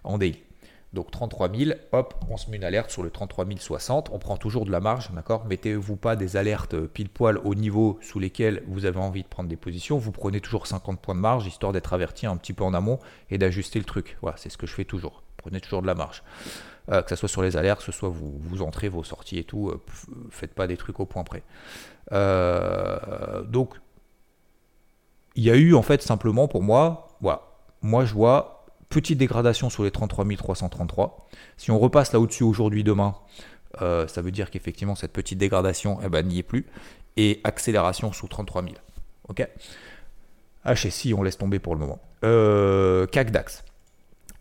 en 0.04 0.18
daily. 0.18 0.42
Donc 0.92 1.12
33 1.12 1.56
000, 1.56 1.72
hop, 1.92 2.16
on 2.30 2.36
se 2.36 2.50
met 2.50 2.58
une 2.58 2.64
alerte 2.64 2.90
sur 2.90 3.04
le 3.04 3.12
33 3.12 3.46
060. 3.58 4.10
On 4.12 4.18
prend 4.18 4.38
toujours 4.38 4.66
de 4.66 4.72
la 4.72 4.80
marge, 4.80 5.12
d'accord? 5.14 5.46
Mettez-vous 5.46 5.96
pas 5.96 6.16
des 6.16 6.36
alertes 6.36 6.76
pile 6.88 7.10
poil 7.10 7.38
au 7.46 7.54
niveau 7.54 8.00
sous 8.02 8.20
lesquels 8.20 8.64
vous 8.68 8.86
avez 8.86 9.00
envie 9.00 9.22
de 9.22 9.28
prendre 9.28 9.48
des 9.48 9.56
positions. 9.56 10.00
Vous 10.00 10.12
prenez 10.12 10.42
toujours 10.42 10.66
50 10.66 11.00
points 11.00 11.14
de 11.14 11.20
marge, 11.20 11.46
histoire 11.46 11.74
d'être 11.74 11.94
averti 11.94 12.26
un 12.26 12.36
petit 12.36 12.54
peu 12.54 12.64
en 12.64 12.74
amont 12.74 13.00
et 13.30 13.38
d'ajuster 13.38 13.78
le 13.78 13.86
truc. 13.86 14.18
Voilà, 14.22 14.36
c'est 14.38 14.50
ce 14.50 14.58
que 14.58 14.66
je 14.66 14.74
fais 14.74 14.84
toujours. 14.84 15.22
Prenez 15.38 15.62
toujours 15.62 15.84
de 15.84 15.88
la 15.88 15.96
marge. 15.96 16.24
Euh, 16.92 17.04
que 17.04 17.10
ce 17.12 17.16
soit 17.16 17.30
sur 17.30 17.44
les 17.44 17.56
alertes, 17.56 17.80
que 17.80 17.86
ce 17.86 17.92
soit 17.92 18.10
vous, 18.10 18.40
vous 18.40 18.62
entrez, 18.64 18.90
vos 18.90 19.04
sorties 19.04 19.38
et 19.38 19.44
tout. 19.44 19.70
Euh, 19.70 19.80
faites 20.32 20.54
pas 20.54 20.66
des 20.66 20.78
trucs 20.78 21.00
au 21.00 21.06
point 21.06 21.24
près. 21.24 21.44
Euh, 22.12 23.44
donc, 23.44 23.76
il 25.36 25.44
y 25.44 25.50
a 25.50 25.56
eu 25.56 25.74
en 25.76 25.82
fait 25.82 26.02
simplement 26.02 26.48
pour 26.48 26.62
moi, 26.62 27.08
voilà, 27.22 27.42
moi 27.82 28.06
je 28.06 28.14
vois 28.14 28.66
petite 28.90 29.18
dégradation 29.18 29.70
sur 29.70 29.84
les 29.84 29.92
33 29.92 30.26
333. 30.38 31.28
Si 31.58 31.72
on 31.72 31.80
repasse 31.80 32.14
là 32.14 32.20
au-dessus 32.20 32.44
aujourd'hui, 32.44 32.84
demain, 32.84 33.16
euh, 33.82 34.08
ça 34.08 34.22
veut 34.22 34.32
dire 34.32 34.52
qu'effectivement 34.52 34.96
cette 34.96 35.14
petite 35.14 35.38
dégradation 35.38 36.00
eh 36.04 36.10
ben, 36.10 36.28
n'y 36.28 36.40
est 36.40 36.44
plus. 36.44 36.68
Et 37.18 37.42
accélération 37.44 38.14
sous 38.14 38.28
33 38.28 38.64
000. 38.64 38.76
Ok? 39.28 39.48
HSI, 40.66 41.14
on 41.14 41.24
laisse 41.24 41.38
tomber 41.38 41.60
pour 41.60 41.74
le 41.74 41.82
moment. 41.82 42.00
Euh, 42.24 43.06
CAC 43.08 43.32
DAX. 43.32 43.64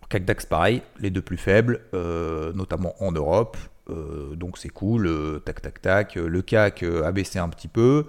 CAC 0.09 0.25
DAX, 0.25 0.47
pareil, 0.47 0.83
les 0.99 1.11
deux 1.11 1.23
plus 1.23 1.37
faibles, 1.37 1.81
euh, 1.95 2.53
notamment 2.53 2.95
en 3.03 3.13
Europe. 3.13 3.57
Euh, 3.91 4.37
donc 4.37 4.59
c'est 4.59 4.69
cool, 4.69 5.11
tac 5.45 5.61
tac 5.61 5.83
tac. 5.83 6.15
Le 6.15 6.43
CAC 6.43 6.83
a 6.83 7.13
baissé 7.13 7.39
un 7.39 7.49
petit 7.49 7.69
peu. 7.69 8.07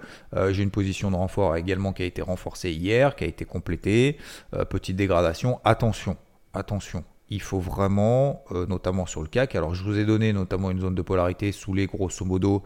J'ai 0.49 0.63
une 0.63 0.71
position 0.71 1.11
de 1.11 1.15
renfort 1.15 1.55
également 1.55 1.93
qui 1.93 2.03
a 2.03 2.05
été 2.05 2.21
renforcée 2.21 2.71
hier, 2.71 3.15
qui 3.15 3.23
a 3.23 3.27
été 3.27 3.45
complétée. 3.45 4.17
petite 4.69 4.95
dégradation. 4.95 5.59
Attention, 5.63 6.17
attention, 6.53 7.03
il 7.31 7.41
faut 7.41 7.59
vraiment, 7.59 8.43
euh, 8.51 8.67
notamment 8.67 9.05
sur 9.05 9.21
le 9.21 9.27
CAC, 9.27 9.55
alors 9.55 9.73
je 9.73 9.83
vous 9.83 9.97
ai 9.97 10.05
donné 10.05 10.33
notamment 10.33 10.69
une 10.69 10.81
zone 10.81 10.95
de 10.95 11.01
polarité 11.01 11.51
sous 11.51 11.73
les 11.73 11.87
grosso 11.87 12.25
modo 12.25 12.63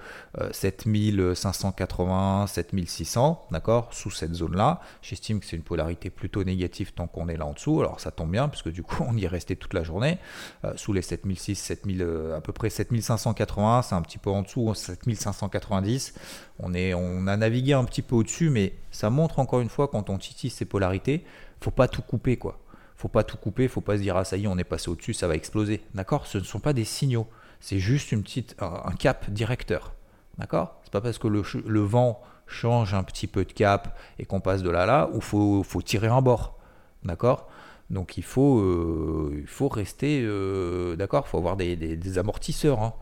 7580, 0.52 2.48
7600, 2.48 3.48
d'accord, 3.52 3.90
sous 3.94 4.10
cette 4.10 4.34
zone-là. 4.34 4.82
J'estime 5.04 5.40
que 5.40 5.46
c'est 5.46 5.56
une 5.56 5.62
polarité 5.62 6.10
plutôt 6.10 6.44
négative 6.44 6.94
tant 6.94 7.06
qu'on 7.08 7.30
est 7.30 7.38
là 7.38 7.46
en 7.46 7.54
dessous, 7.54 7.80
alors 7.80 8.00
ça 8.00 8.10
tombe 8.10 8.32
bien, 8.32 8.50
puisque 8.50 8.70
du 8.70 8.82
coup 8.82 9.06
on 9.08 9.16
y 9.16 9.26
est 9.26 9.28
resté 9.28 9.56
toute 9.56 9.74
la 9.76 9.84
journée, 9.84 10.18
euh, 10.64 10.74
sous 10.76 10.94
les 10.94 11.04
7006, 11.04 11.56
7000, 11.56 12.02
euh, 12.02 12.36
à 12.36 12.42
peu 12.42 12.52
près 12.52 12.72
7580, 12.72 13.84
c'est 13.84 13.96
un 13.96 14.02
petit 14.02 14.18
peu 14.18 14.32
en 14.32 14.42
dessous, 14.42 14.74
7590, 14.74 16.16
on, 16.60 16.74
est, 16.74 16.96
on 16.96 17.28
a 17.28 17.38
navigué 17.38 17.74
un 17.74 17.84
petit 17.84 18.02
peu 18.02 18.16
au-dessus, 18.16 18.50
mais 18.50 18.74
ça 18.92 19.12
montre 19.12 19.38
encore 19.38 19.60
une 19.60 19.70
fois 19.70 19.88
quand 19.88 20.10
on 20.10 20.18
titille 20.18 20.50
ces 20.50 20.66
polarités, 20.66 21.24
faut 21.62 21.72
pas 21.72 21.88
tout 21.88 22.02
couper 22.02 22.38
quoi 22.38 22.60
faut 22.96 23.08
pas 23.08 23.24
tout 23.24 23.38
couper, 23.38 23.68
faut 23.68 23.82
pas 23.82 23.98
se 23.98 24.02
dire 24.02 24.16
ah 24.18 24.24
ça 24.24 24.38
y 24.38 24.46
est, 24.46 24.48
on 24.48 24.58
est 24.58 24.64
passé 24.64 24.90
au-dessus, 24.90 25.14
ça 25.14 25.28
va 25.28 25.36
exploser. 25.36 25.82
D'accord? 25.94 26.28
Ce 26.28 26.38
ne 26.38 26.44
sont 26.44 26.60
pas 26.60 26.74
des 26.74 26.86
signaux, 26.86 27.28
c'est 27.60 27.80
juste 27.80 28.12
une 28.12 28.24
petite 28.24 28.56
un, 28.60 28.92
cap 28.92 29.30
directeur. 29.30 29.94
D'accord? 30.38 30.80
C'est 30.84 30.92
pas 30.92 31.02
parce 31.02 31.18
que 31.18 31.28
le, 31.28 31.82
vent 31.82 32.22
change 32.48 32.94
un 32.94 33.04
petit 33.04 33.28
peu 33.28 33.44
de 33.46 33.52
cap 33.52 33.98
et 34.20 34.26
qu'on 34.26 34.40
passe 34.40 34.62
de 34.62 34.70
là 34.70 34.86
là 34.86 35.10
où 35.14 35.22
faut 35.22 35.64
faut 35.64 35.82
tirer 35.82 36.08
un 36.08 36.22
bord. 36.22 36.58
D'accord? 37.04 37.50
Donc 37.90 38.18
il 38.18 38.24
faut, 38.24 38.60
euh, 38.60 39.36
il 39.40 39.48
faut 39.48 39.68
rester, 39.68 40.22
euh, 40.24 40.96
d'accord, 40.96 41.26
il 41.28 41.30
faut 41.30 41.38
avoir 41.38 41.58
des, 41.58 42.18
amortisseurs. 42.18 42.82
Hein. 42.82 42.94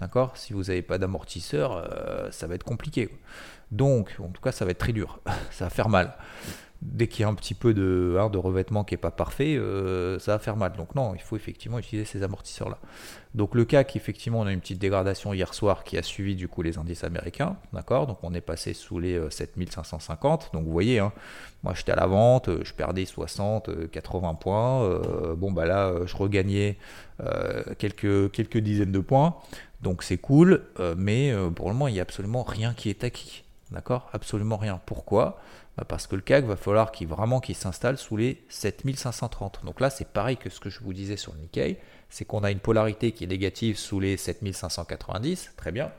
D'accord? 0.00 0.36
Si 0.36 0.52
vous 0.52 0.64
n'avez 0.64 0.82
pas 0.82 0.98
d'amortisseur, 0.98 1.76
euh, 1.76 2.30
ça 2.30 2.46
va 2.46 2.56
être 2.56 2.64
compliqué. 2.64 3.08
Donc, 3.70 4.16
en 4.18 4.28
tout 4.28 4.42
cas, 4.42 4.50
ça 4.50 4.64
va 4.64 4.72
être 4.72 4.78
très 4.78 4.92
dur. 4.92 5.20
ça 5.50 5.64
va 5.64 5.70
faire 5.70 5.88
mal 5.88 6.16
dès 6.82 7.06
qu'il 7.06 7.22
y 7.22 7.24
a 7.24 7.28
un 7.28 7.34
petit 7.34 7.54
peu 7.54 7.74
de, 7.74 8.16
hein, 8.18 8.28
de 8.28 8.38
revêtement 8.38 8.82
qui 8.82 8.94
n'est 8.94 8.98
pas 8.98 9.12
parfait, 9.12 9.56
euh, 9.56 10.18
ça 10.18 10.32
va 10.32 10.38
faire 10.38 10.56
mal. 10.56 10.72
Donc 10.72 10.94
non, 10.94 11.14
il 11.14 11.20
faut 11.20 11.36
effectivement 11.36 11.78
utiliser 11.78 12.04
ces 12.04 12.22
amortisseurs-là. 12.22 12.78
Donc 13.34 13.54
le 13.54 13.64
CAC, 13.64 13.94
effectivement, 13.94 14.40
on 14.40 14.46
a 14.46 14.52
une 14.52 14.60
petite 14.60 14.80
dégradation 14.80 15.32
hier 15.32 15.54
soir 15.54 15.84
qui 15.84 15.96
a 15.96 16.02
suivi 16.02 16.34
du 16.34 16.48
coup 16.48 16.62
les 16.62 16.78
indices 16.78 17.04
américains. 17.04 17.56
D'accord? 17.72 18.06
Donc 18.06 18.18
on 18.22 18.34
est 18.34 18.40
passé 18.40 18.74
sous 18.74 18.98
les 18.98 19.18
7550. 19.30 20.42
Euh, 20.42 20.58
Donc 20.58 20.66
vous 20.66 20.72
voyez, 20.72 20.98
hein, 20.98 21.12
moi 21.62 21.72
j'étais 21.74 21.92
à 21.92 21.96
la 21.96 22.06
vente, 22.06 22.48
euh, 22.48 22.60
je 22.64 22.74
perdais 22.74 23.04
60, 23.04 23.90
80 23.90 24.34
points. 24.34 25.00
bon 25.36 25.52
bah 25.52 25.66
là, 25.66 25.94
je 26.04 26.16
regagnais 26.16 26.76
quelques, 27.78 28.32
quelques 28.32 28.58
dizaines 28.58 28.92
de 28.92 28.98
points. 28.98 29.36
Donc 29.80 30.02
c'est 30.02 30.18
cool, 30.18 30.64
mais 30.96 31.32
pour 31.54 31.68
le 31.68 31.74
moment, 31.74 31.88
il 31.88 31.94
n'y 31.94 32.00
a 32.00 32.02
absolument 32.02 32.42
rien 32.42 32.74
qui 32.74 32.90
est 32.90 33.04
acquis. 33.04 33.44
D'accord? 33.70 34.10
Absolument 34.12 34.58
rien. 34.58 34.80
Pourquoi? 34.84 35.40
Bah, 35.76 35.84
parce 35.88 36.06
que 36.06 36.16
le 36.16 36.22
CAC 36.22 36.44
va 36.44 36.56
falloir 36.56 36.92
qu'il 36.92 37.08
vraiment 37.08 37.40
qu'il 37.40 37.54
s'installe 37.54 37.96
sous 37.96 38.16
les 38.16 38.42
7530. 38.48 39.60
Donc 39.64 39.80
là, 39.80 39.90
c'est 39.90 40.06
pareil 40.06 40.36
que 40.36 40.50
ce 40.50 40.60
que 40.60 40.70
je 40.70 40.80
vous 40.80 40.92
disais 40.92 41.16
sur 41.16 41.32
le 41.32 41.40
Nikkei, 41.40 41.78
c'est 42.10 42.24
qu'on 42.24 42.44
a 42.44 42.50
une 42.50 42.58
polarité 42.58 43.12
qui 43.12 43.24
est 43.24 43.28
négative 43.28 43.78
sous 43.78 43.98
les 43.98 44.16
7590, 44.16 45.52
très 45.56 45.72
bien. 45.72 45.90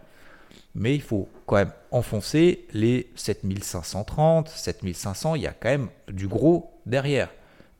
Mais 0.76 0.94
il 0.94 1.02
faut 1.02 1.28
quand 1.48 1.56
même 1.56 1.72
enfoncer 1.92 2.68
les 2.74 3.12
7530, 3.16 4.50
7500, 4.50 5.36
il 5.36 5.42
y 5.42 5.48
a 5.48 5.54
quand 5.54 5.70
même 5.70 5.90
du 6.08 6.28
gros 6.28 6.80
derrière. 6.86 7.30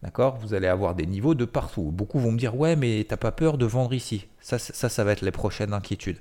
D'accord? 0.02 0.38
Vous 0.38 0.54
allez 0.54 0.68
avoir 0.68 0.96
des 0.96 1.06
niveaux 1.06 1.34
de 1.34 1.46
partout. 1.46 1.84
Beaucoup 1.84 2.20
vont 2.20 2.32
me 2.32 2.38
dire 2.38 2.56
Ouais, 2.58 2.76
mais 2.76 3.06
t'as 3.08 3.18
pas 3.18 3.32
peur 3.32 3.58
de 3.58 3.66
vendre 3.66 3.94
ici? 3.94 4.28
Ça, 4.42 4.60
ça, 4.60 4.90
ça 4.90 5.04
va 5.04 5.14
être 5.14 5.22
les 5.22 5.32
prochaines 5.32 5.74
inquiétudes. 5.74 6.18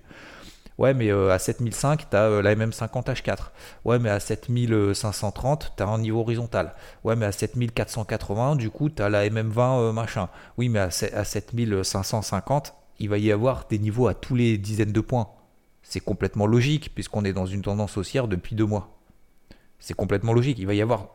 Ouais, 0.82 0.94
mais 0.94 1.12
à 1.12 1.38
7005, 1.38 2.10
tu 2.10 2.16
as 2.16 2.42
la 2.42 2.56
MM50 2.56 3.04
H4. 3.04 3.36
Ouais, 3.84 4.00
mais 4.00 4.10
à 4.10 4.18
7530, 4.18 5.74
tu 5.76 5.82
as 5.84 5.86
un 5.86 5.98
niveau 5.98 6.18
horizontal. 6.18 6.74
Ouais, 7.04 7.14
mais 7.14 7.24
à 7.24 7.30
7480, 7.30 8.56
du 8.56 8.68
coup, 8.68 8.90
tu 8.90 9.00
as 9.00 9.08
la 9.08 9.28
MM20 9.28 9.78
euh, 9.78 9.92
machin. 9.92 10.28
Oui, 10.58 10.68
mais 10.68 10.80
à, 10.80 10.90
7550, 10.90 12.74
il 12.98 13.08
va 13.08 13.18
y 13.18 13.30
avoir 13.30 13.66
des 13.70 13.78
niveaux 13.78 14.08
à 14.08 14.14
tous 14.14 14.34
les 14.34 14.58
dizaines 14.58 14.90
de 14.90 15.00
points. 15.00 15.28
C'est 15.84 16.00
complètement 16.00 16.48
logique, 16.48 16.92
puisqu'on 16.92 17.24
est 17.24 17.32
dans 17.32 17.46
une 17.46 17.62
tendance 17.62 17.96
haussière 17.96 18.26
depuis 18.26 18.56
deux 18.56 18.66
mois. 18.66 18.98
C'est 19.78 19.94
complètement 19.94 20.32
logique. 20.32 20.58
Il 20.58 20.66
va 20.66 20.74
y 20.74 20.82
avoir 20.82 21.10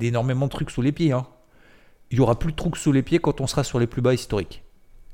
énormément 0.00 0.46
de 0.46 0.50
trucs 0.50 0.70
sous 0.70 0.80
les 0.80 0.92
pieds. 0.92 1.12
Hein. 1.12 1.26
Il 2.10 2.16
n'y 2.16 2.22
aura 2.22 2.38
plus 2.38 2.52
de 2.52 2.56
trucs 2.56 2.78
sous 2.78 2.90
les 2.90 3.02
pieds 3.02 3.18
quand 3.18 3.42
on 3.42 3.46
sera 3.46 3.64
sur 3.64 3.78
les 3.78 3.86
plus 3.86 4.00
bas 4.00 4.14
historiques. 4.14 4.64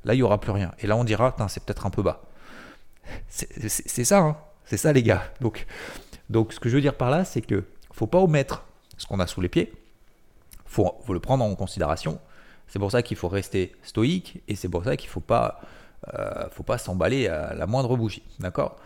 Là, 0.05 0.15
il 0.15 0.19
n'y 0.19 0.23
aura 0.23 0.39
plus 0.39 0.53
rien. 0.53 0.71
Et 0.79 0.87
là, 0.87 0.97
on 0.97 1.03
dira, 1.03 1.35
c'est 1.49 1.65
peut-être 1.65 1.87
un 1.87 1.91
peu 1.91 2.03
bas. 2.03 2.23
C'est 3.29 4.05
ça, 4.05 4.19
hein. 4.19 4.37
c'est 4.65 4.77
ça 4.77 4.93
les 4.93 5.03
gars. 5.03 5.23
Donc, 5.41 5.67
donc 6.31 6.53
ce 6.53 6.61
que 6.61 6.69
je 6.69 6.75
veux 6.75 6.81
dire 6.81 6.95
par 6.95 7.11
là, 7.11 7.25
c'est 7.25 7.41
que 7.41 7.65
faut 7.93 8.07
pas 8.07 8.19
omettre 8.19 8.65
ce 8.99 9.07
qu'on 9.07 9.21
a 9.21 9.27
sous 9.27 9.41
les 9.41 9.49
pieds, 9.49 9.73
faut, 10.65 10.95
faut 11.05 11.15
le 11.15 11.21
prendre 11.21 11.45
en 11.45 11.55
considération. 11.55 12.19
C'est 12.69 12.79
pour 12.79 12.91
ça 12.91 13.03
qu'il 13.03 13.17
faut 13.17 13.29
rester 13.29 13.73
stoïque 13.83 14.43
et 14.49 14.55
c'est 14.55 14.69
pour 14.69 14.85
ça 14.85 14.97
qu'il 14.97 15.09
faut 15.09 15.21
pas, 15.21 15.61
euh, 16.15 16.49
faut 16.51 16.63
pas 16.63 16.79
s'emballer 16.79 17.29
à 17.29 17.55
la 17.55 17.67
moindre 17.67 17.97
bougie, 17.97 18.23
d'accord? 18.41 18.77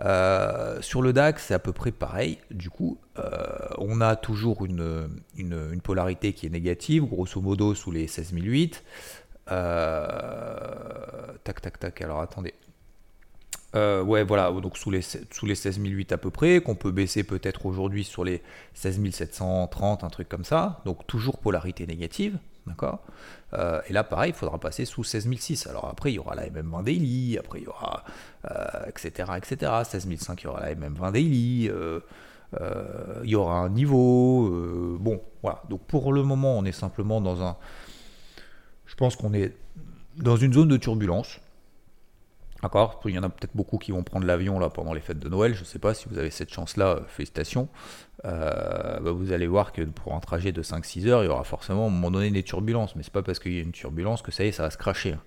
Euh, 0.00 0.80
sur 0.82 1.00
le 1.00 1.12
DAX, 1.12 1.46
c'est 1.46 1.54
à 1.54 1.58
peu 1.58 1.72
près 1.72 1.92
pareil. 1.92 2.38
Du 2.50 2.70
coup, 2.70 2.98
euh, 3.18 3.68
on 3.78 4.00
a 4.00 4.16
toujours 4.16 4.66
une, 4.66 5.08
une, 5.36 5.80
polarité 5.80 6.32
qui 6.32 6.46
est 6.46 6.50
négative, 6.50 7.04
grosso 7.04 7.40
modo 7.40 7.74
sous 7.74 7.90
les 7.90 8.08
16008. 8.08 8.82
tac, 9.46 9.54
tac, 11.44 11.78
tac. 11.78 12.02
Alors 12.02 12.20
attendez, 12.20 12.54
euh, 13.76 14.02
ouais, 14.02 14.24
voilà, 14.24 14.50
donc 14.50 14.78
sous 14.78 14.90
les, 14.90 15.02
sous 15.02 15.44
les 15.44 15.54
16 15.54 15.80
008 15.80 16.12
à 16.12 16.18
peu 16.18 16.30
près, 16.30 16.60
qu'on 16.60 16.74
peut 16.74 16.92
baisser 16.92 17.24
peut-être 17.24 17.66
aujourd'hui 17.66 18.04
sur 18.04 18.24
les 18.24 18.42
16 18.74 19.10
730, 19.10 20.02
un 20.02 20.08
truc 20.08 20.28
comme 20.28 20.44
ça. 20.44 20.80
Donc 20.86 21.06
toujours 21.06 21.38
polarité 21.38 21.86
négative, 21.86 22.38
d'accord? 22.66 23.00
Euh, 23.54 23.80
Et 23.88 23.92
là, 23.92 24.02
pareil, 24.02 24.30
il 24.30 24.34
faudra 24.34 24.58
passer 24.58 24.86
sous 24.86 25.04
16 25.04 25.28
006. 25.30 25.66
Alors 25.66 25.88
après, 25.88 26.10
il 26.10 26.14
y 26.14 26.18
aura 26.18 26.34
la 26.34 26.48
MM20 26.48 26.84
daily, 26.84 27.38
après 27.38 27.60
il 27.60 27.64
y 27.64 27.68
aura, 27.68 28.04
etc., 28.88 29.32
etc. 29.36 29.72
16 29.84 30.08
005, 30.16 30.42
il 30.42 30.44
y 30.44 30.48
aura 30.48 30.60
la 30.60 30.74
MM20 30.74 31.12
daily, 31.12 31.68
euh, 31.68 32.00
il 33.24 33.30
y 33.30 33.36
aura 33.36 33.58
un 33.58 33.68
niveau. 33.68 34.98
bon, 34.98 35.20
voilà. 35.42 35.62
Donc 35.68 35.82
pour 35.82 36.14
le 36.14 36.22
moment, 36.22 36.56
on 36.56 36.64
est 36.64 36.72
simplement 36.72 37.20
dans 37.20 37.42
un. 37.42 37.56
Je 38.86 38.94
pense 38.94 39.16
qu'on 39.16 39.34
est 39.34 39.54
dans 40.16 40.36
une 40.36 40.54
zone 40.54 40.68
de 40.68 40.76
turbulence 40.78 41.40
D'accord 42.66 43.00
Il 43.04 43.14
y 43.14 43.18
en 43.18 43.22
a 43.22 43.28
peut-être 43.28 43.54
beaucoup 43.54 43.78
qui 43.78 43.92
vont 43.92 44.02
prendre 44.02 44.26
l'avion 44.26 44.58
là 44.58 44.70
pendant 44.70 44.92
les 44.92 45.00
fêtes 45.00 45.20
de 45.20 45.28
Noël. 45.28 45.54
Je 45.54 45.60
ne 45.60 45.64
sais 45.64 45.78
pas 45.78 45.94
si 45.94 46.08
vous 46.08 46.18
avez 46.18 46.30
cette 46.30 46.52
chance-là, 46.52 46.86
euh, 46.86 47.00
félicitations. 47.06 47.68
Euh, 48.24 48.98
bah, 48.98 49.12
vous 49.12 49.30
allez 49.30 49.46
voir 49.46 49.72
que 49.72 49.82
pour 49.82 50.14
un 50.14 50.18
trajet 50.18 50.50
de 50.50 50.62
5-6 50.64 51.06
heures, 51.06 51.22
il 51.22 51.26
y 51.26 51.28
aura 51.28 51.44
forcément 51.44 51.84
à 51.84 51.86
un 51.86 51.90
moment 51.90 52.10
donné 52.10 52.32
des 52.32 52.42
turbulences. 52.42 52.96
Mais 52.96 53.04
c'est 53.04 53.12
pas 53.12 53.22
parce 53.22 53.38
qu'il 53.38 53.52
y 53.52 53.58
a 53.58 53.62
une 53.62 53.70
turbulence 53.70 54.20
que 54.20 54.32
ça 54.32 54.44
y 54.44 54.48
est, 54.48 54.52
ça 54.52 54.64
va 54.64 54.70
se 54.70 54.78
cracher. 54.78 55.12
Hein. 55.12 55.22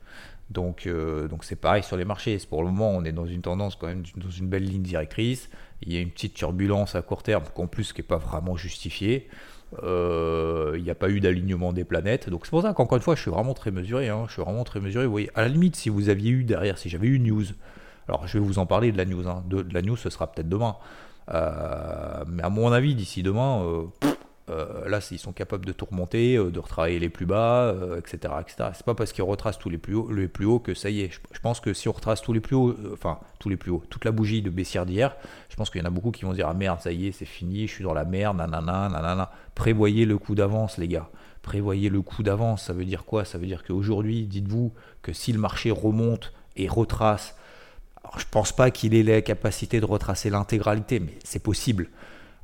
Donc 0.50 0.86
euh, 0.86 1.29
donc 1.29 1.46
c'est 1.46 1.55
pareil 1.55 1.81
sur 1.81 1.96
les 1.96 2.03
marchés. 2.03 2.38
Pour 2.50 2.62
le 2.62 2.72
moment, 2.72 2.91
on 2.91 3.05
est 3.05 3.13
dans 3.13 3.25
une 3.25 3.41
tendance 3.41 3.77
quand 3.77 3.88
même 3.88 4.03
dans 4.17 4.29
une 4.29 4.50
belle 4.50 4.65
ligne 4.65 4.84
directrice. 4.84 5.50
Il 5.81 5.93
y 5.93 5.98
a 5.98 6.01
une 6.01 6.12
petite 6.12 6.34
turbulence 6.34 6.93
à 6.96 7.01
court 7.01 7.24
terme, 7.24 7.46
en 7.55 7.67
plus 7.67 7.93
qui 7.93 8.01
n'est 8.01 8.08
pas 8.08 8.17
vraiment 8.17 8.58
justifiée. 8.58 9.29
Euh, 9.83 10.73
il 10.77 10.83
n'y 10.83 10.89
a 10.89 10.95
pas 10.95 11.09
eu 11.09 11.19
d'alignement 11.19 11.73
des 11.73 11.83
planètes. 11.83 12.29
Donc 12.29 12.45
c'est 12.45 12.49
pour 12.49 12.61
ça 12.61 12.73
qu'encore 12.73 12.97
une 12.97 13.03
fois, 13.03 13.15
je 13.15 13.21
suis 13.21 13.31
vraiment 13.31 13.53
très 13.53 13.71
mesuré. 13.71 14.09
Hein. 14.09 14.25
je 14.27 14.33
suis 14.33 14.41
vraiment 14.41 14.63
très 14.63 14.79
mesuré. 14.79 15.05
Vous 15.05 15.11
voyez, 15.11 15.29
à 15.35 15.41
la 15.41 15.47
limite, 15.47 15.75
si 15.75 15.89
vous 15.89 16.09
aviez 16.09 16.31
eu 16.31 16.43
derrière, 16.43 16.77
si 16.77 16.89
j'avais 16.89 17.07
eu 17.07 17.19
news, 17.19 17.43
alors 18.07 18.27
je 18.27 18.38
vais 18.38 18.43
vous 18.43 18.59
en 18.59 18.65
parler 18.65 18.91
de 18.91 18.97
la 18.97 19.05
news. 19.05 19.27
Hein. 19.27 19.43
De, 19.47 19.65
la 19.71 19.81
news, 19.81 19.95
ce 19.97 20.09
sera 20.09 20.31
peut-être 20.31 20.49
demain. 20.49 20.75
Euh, 21.31 22.23
mais 22.27 22.41
à 22.41 22.49
mon 22.49 22.71
avis, 22.71 22.95
d'ici 22.95 23.21
demain, 23.21 23.63
Euh, 24.50 24.88
là, 24.88 25.00
ils 25.12 25.20
sont 25.20 25.32
capables 25.32 25.65
de 25.65 25.72
tout 25.72 25.86
remonter, 25.86 26.36
euh, 26.36 26.51
de 26.51 26.60
retravailler 26.60 27.00
les 27.00 27.10
plus 27.10 27.25
bas, 27.25 27.74
etc., 27.98 28.34
etc. 28.41 28.70
C'est 28.74 28.86
pas 28.86 28.96
parce 28.96 29.12
qu'ils 29.12 29.24
retracent 29.24 29.60
tous 29.60 29.70
les 29.70 29.77
plus 29.77 29.96
hauts, 29.96 30.12
les 30.12 30.27
plus 30.27 30.46
hauts 30.46 30.60
que 30.60 30.74
ça 30.74 30.89
y 30.89 31.01
est. 31.01 31.12
Je, 31.12 31.39
pense 31.39 31.60
que 31.60 31.74
si 31.74 31.88
on 31.88 31.91
retrace 31.91 32.22
tous 32.22 32.34
les 32.34 32.39
plus 32.39 32.56
hauts, 32.56 32.75
enfin 32.94 33.20
tous 33.39 33.50
les 33.50 33.58
plus 33.58 33.72
hauts, 33.72 33.84
toute 33.89 34.06
la 34.06 34.12
bougie 34.12 34.41
de 34.41 34.50
baissière 34.50 34.86
d'hier, 34.86 35.15
je 35.50 35.56
pense 35.56 35.70
qu'il 35.70 35.82
y 35.82 35.84
en 35.84 35.88
a 35.88 35.91
beaucoup 35.91 36.12
qui 36.12 36.25
vont 36.25 36.34
dire 36.34 36.48
ah 36.48 36.53
merde, 36.53 36.79
ça 36.82 36.91
y 36.91 37.08
est, 37.08 37.12
c'est 37.12 37.25
fini, 37.25 37.68
je 37.68 37.74
suis 37.74 37.84
dans 37.84 37.94
la 37.94 38.06
merde, 38.06 38.38
nanana, 38.38 38.89
nanana. 38.89 39.32
Prévoyez 39.56 40.06
le 40.06 40.18
coup 40.18 40.36
d'avance, 40.36 40.77
les 40.77 40.88
gars. 40.88 41.10
Prévoyez 41.41 41.89
le 41.89 42.01
coup 42.01 42.24
d'avance. 42.24 42.63
Ça 42.63 42.74
veut 42.74 42.86
dire 42.86 43.06
quoi? 43.06 43.25
Ça 43.25 43.38
veut 43.38 43.46
dire 43.46 43.63
qu'aujourd'hui, 43.63 44.25
dites-vous 44.25 44.74
que 45.01 45.13
si 45.13 45.32
le 45.32 45.39
marché 45.39 45.72
remonte 45.72 46.34
et 46.56 46.68
retrace 46.68 47.36
je 48.18 48.24
ne 48.24 48.29
pense 48.32 48.51
pas 48.51 48.72
qu'il 48.72 48.96
ait 48.96 49.03
la 49.03 49.22
capacité 49.22 49.79
de 49.79 49.86
retracer 49.86 50.29
l'intégralité, 50.29 51.00
mais 51.00 51.13
c'est 51.24 51.44
possible. 51.44 51.89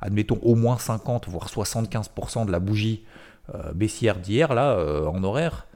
Admettons 0.00 0.38
au 0.42 0.54
moins 0.54 0.78
50, 0.78 1.28
voire 1.28 1.48
75% 1.48 2.46
de 2.46 2.52
la 2.52 2.60
bougie 2.60 3.04
euh, 3.54 3.72
baissière 3.72 4.18
d'hier, 4.18 4.54
là, 4.54 4.72
euh, 4.72 5.06
en 5.06 5.22
horaire. 5.22 5.66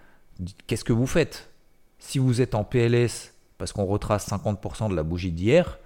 Qu'est-ce 0.66 0.84
que 0.84 0.92
vous 0.92 1.06
faites? 1.06 1.50
Si 1.98 2.18
vous 2.18 2.40
êtes 2.40 2.54
en 2.54 2.64
PLS 2.64 3.34
parce 3.58 3.72
qu'on 3.72 3.84
retrace 3.84 4.28
50% 4.28 4.90
de 4.90 4.96
la 4.96 5.02
bougie 5.02 5.30
d'hier, 5.30 5.78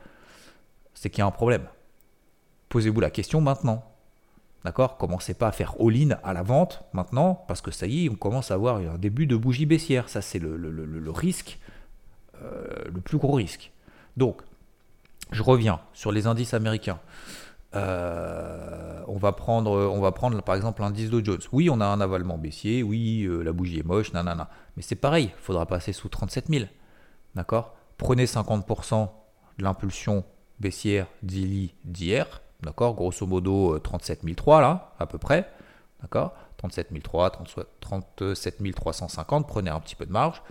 c'est 0.94 1.10
qu'il 1.10 1.18
y 1.18 1.22
a 1.22 1.26
un 1.26 1.32
problème. 1.32 1.66
Posez-vous 2.68 3.00
la 3.00 3.10
question 3.10 3.40
maintenant. 3.40 3.84
D'accord? 4.64 4.96
Commencez 4.96 5.34
pas 5.34 5.48
à 5.48 5.52
faire 5.52 5.74
all-in 5.78 6.16
à 6.22 6.32
la 6.32 6.42
vente 6.42 6.84
maintenant, 6.92 7.44
parce 7.46 7.60
que 7.60 7.70
ça 7.70 7.86
y 7.86 8.06
est, 8.06 8.08
on 8.08 8.14
commence 8.14 8.50
à 8.50 8.54
avoir 8.54 8.76
un 8.76 8.96
début 8.96 9.26
de 9.26 9.36
bougie 9.36 9.66
baissière. 9.66 10.08
Ça, 10.08 10.22
c'est 10.22 10.38
le, 10.38 11.10
risque, 11.10 11.58
euh, 12.42 12.66
le 12.86 13.00
plus 13.00 13.18
gros 13.18 13.32
risque. 13.32 13.72
Donc, 14.16 14.40
je 15.32 15.42
reviens 15.42 15.80
sur 15.92 16.12
les 16.12 16.26
indices 16.26 16.54
américains. 16.54 16.98
Euh, 17.76 19.02
on, 19.08 19.16
va 19.16 19.32
prendre, 19.32 19.70
on 19.70 20.00
va 20.00 20.12
prendre 20.12 20.40
par 20.42 20.54
exemple 20.54 20.82
l'indice 20.82 21.10
Dow 21.10 21.24
Jones. 21.24 21.40
Oui, 21.52 21.68
on 21.70 21.80
a 21.80 21.86
un 21.86 22.00
avalement 22.00 22.38
baissier, 22.38 22.82
oui, 22.82 23.24
euh, 23.24 23.42
la 23.42 23.52
bougie 23.52 23.80
est 23.80 23.86
moche, 23.86 24.12
nanana. 24.12 24.48
Mais 24.76 24.82
c'est 24.82 24.94
pareil, 24.94 25.30
il 25.36 25.42
faudra 25.42 25.66
passer 25.66 25.92
sous 25.92 26.08
37 26.08 26.48
000. 26.48 26.64
D'accord? 27.34 27.74
Prenez 27.98 28.26
50% 28.26 29.08
de 29.58 29.64
l'impulsion 29.64 30.24
baissière 30.60 31.06
d'Ili 31.22 31.74
d'hier. 31.84 32.42
D'accord? 32.62 32.94
Grosso 32.94 33.26
modo 33.26 33.78
37 33.78 34.20
euh, 34.24 34.34
003 34.34 34.60
là, 34.60 34.92
à 34.98 35.06
peu 35.06 35.18
près. 35.18 35.50
D'accord? 36.00 36.34
37 36.58 36.88
003, 37.02 37.30
37 37.80 38.72
350, 38.74 39.46
prenez 39.46 39.70
un 39.70 39.80
petit 39.80 39.96
peu 39.96 40.06
de 40.06 40.12
marge. 40.12 40.42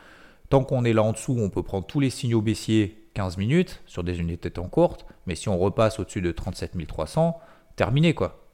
Tant 0.50 0.64
qu'on 0.64 0.84
est 0.84 0.94
là 0.94 1.04
en 1.04 1.14
dessous, 1.14 1.36
on 1.40 1.50
peut 1.50 1.64
prendre 1.64 1.88
tous 1.88 2.00
les 2.00 2.10
signaux 2.10 2.42
baissiers 2.42 3.03
15 3.14 3.38
minutes 3.38 3.82
sur 3.86 4.04
des 4.04 4.20
unités 4.20 4.50
de 4.50 4.56
temps 4.56 4.68
courtes, 4.68 5.06
mais 5.26 5.36
si 5.36 5.50
on 5.50 5.58
repasse 5.58 6.00
au-dessus 6.00 6.22
de 6.22 6.32
37 6.32 6.74
300, 6.88 7.40
terminé 7.76 8.14
quoi. 8.14 8.46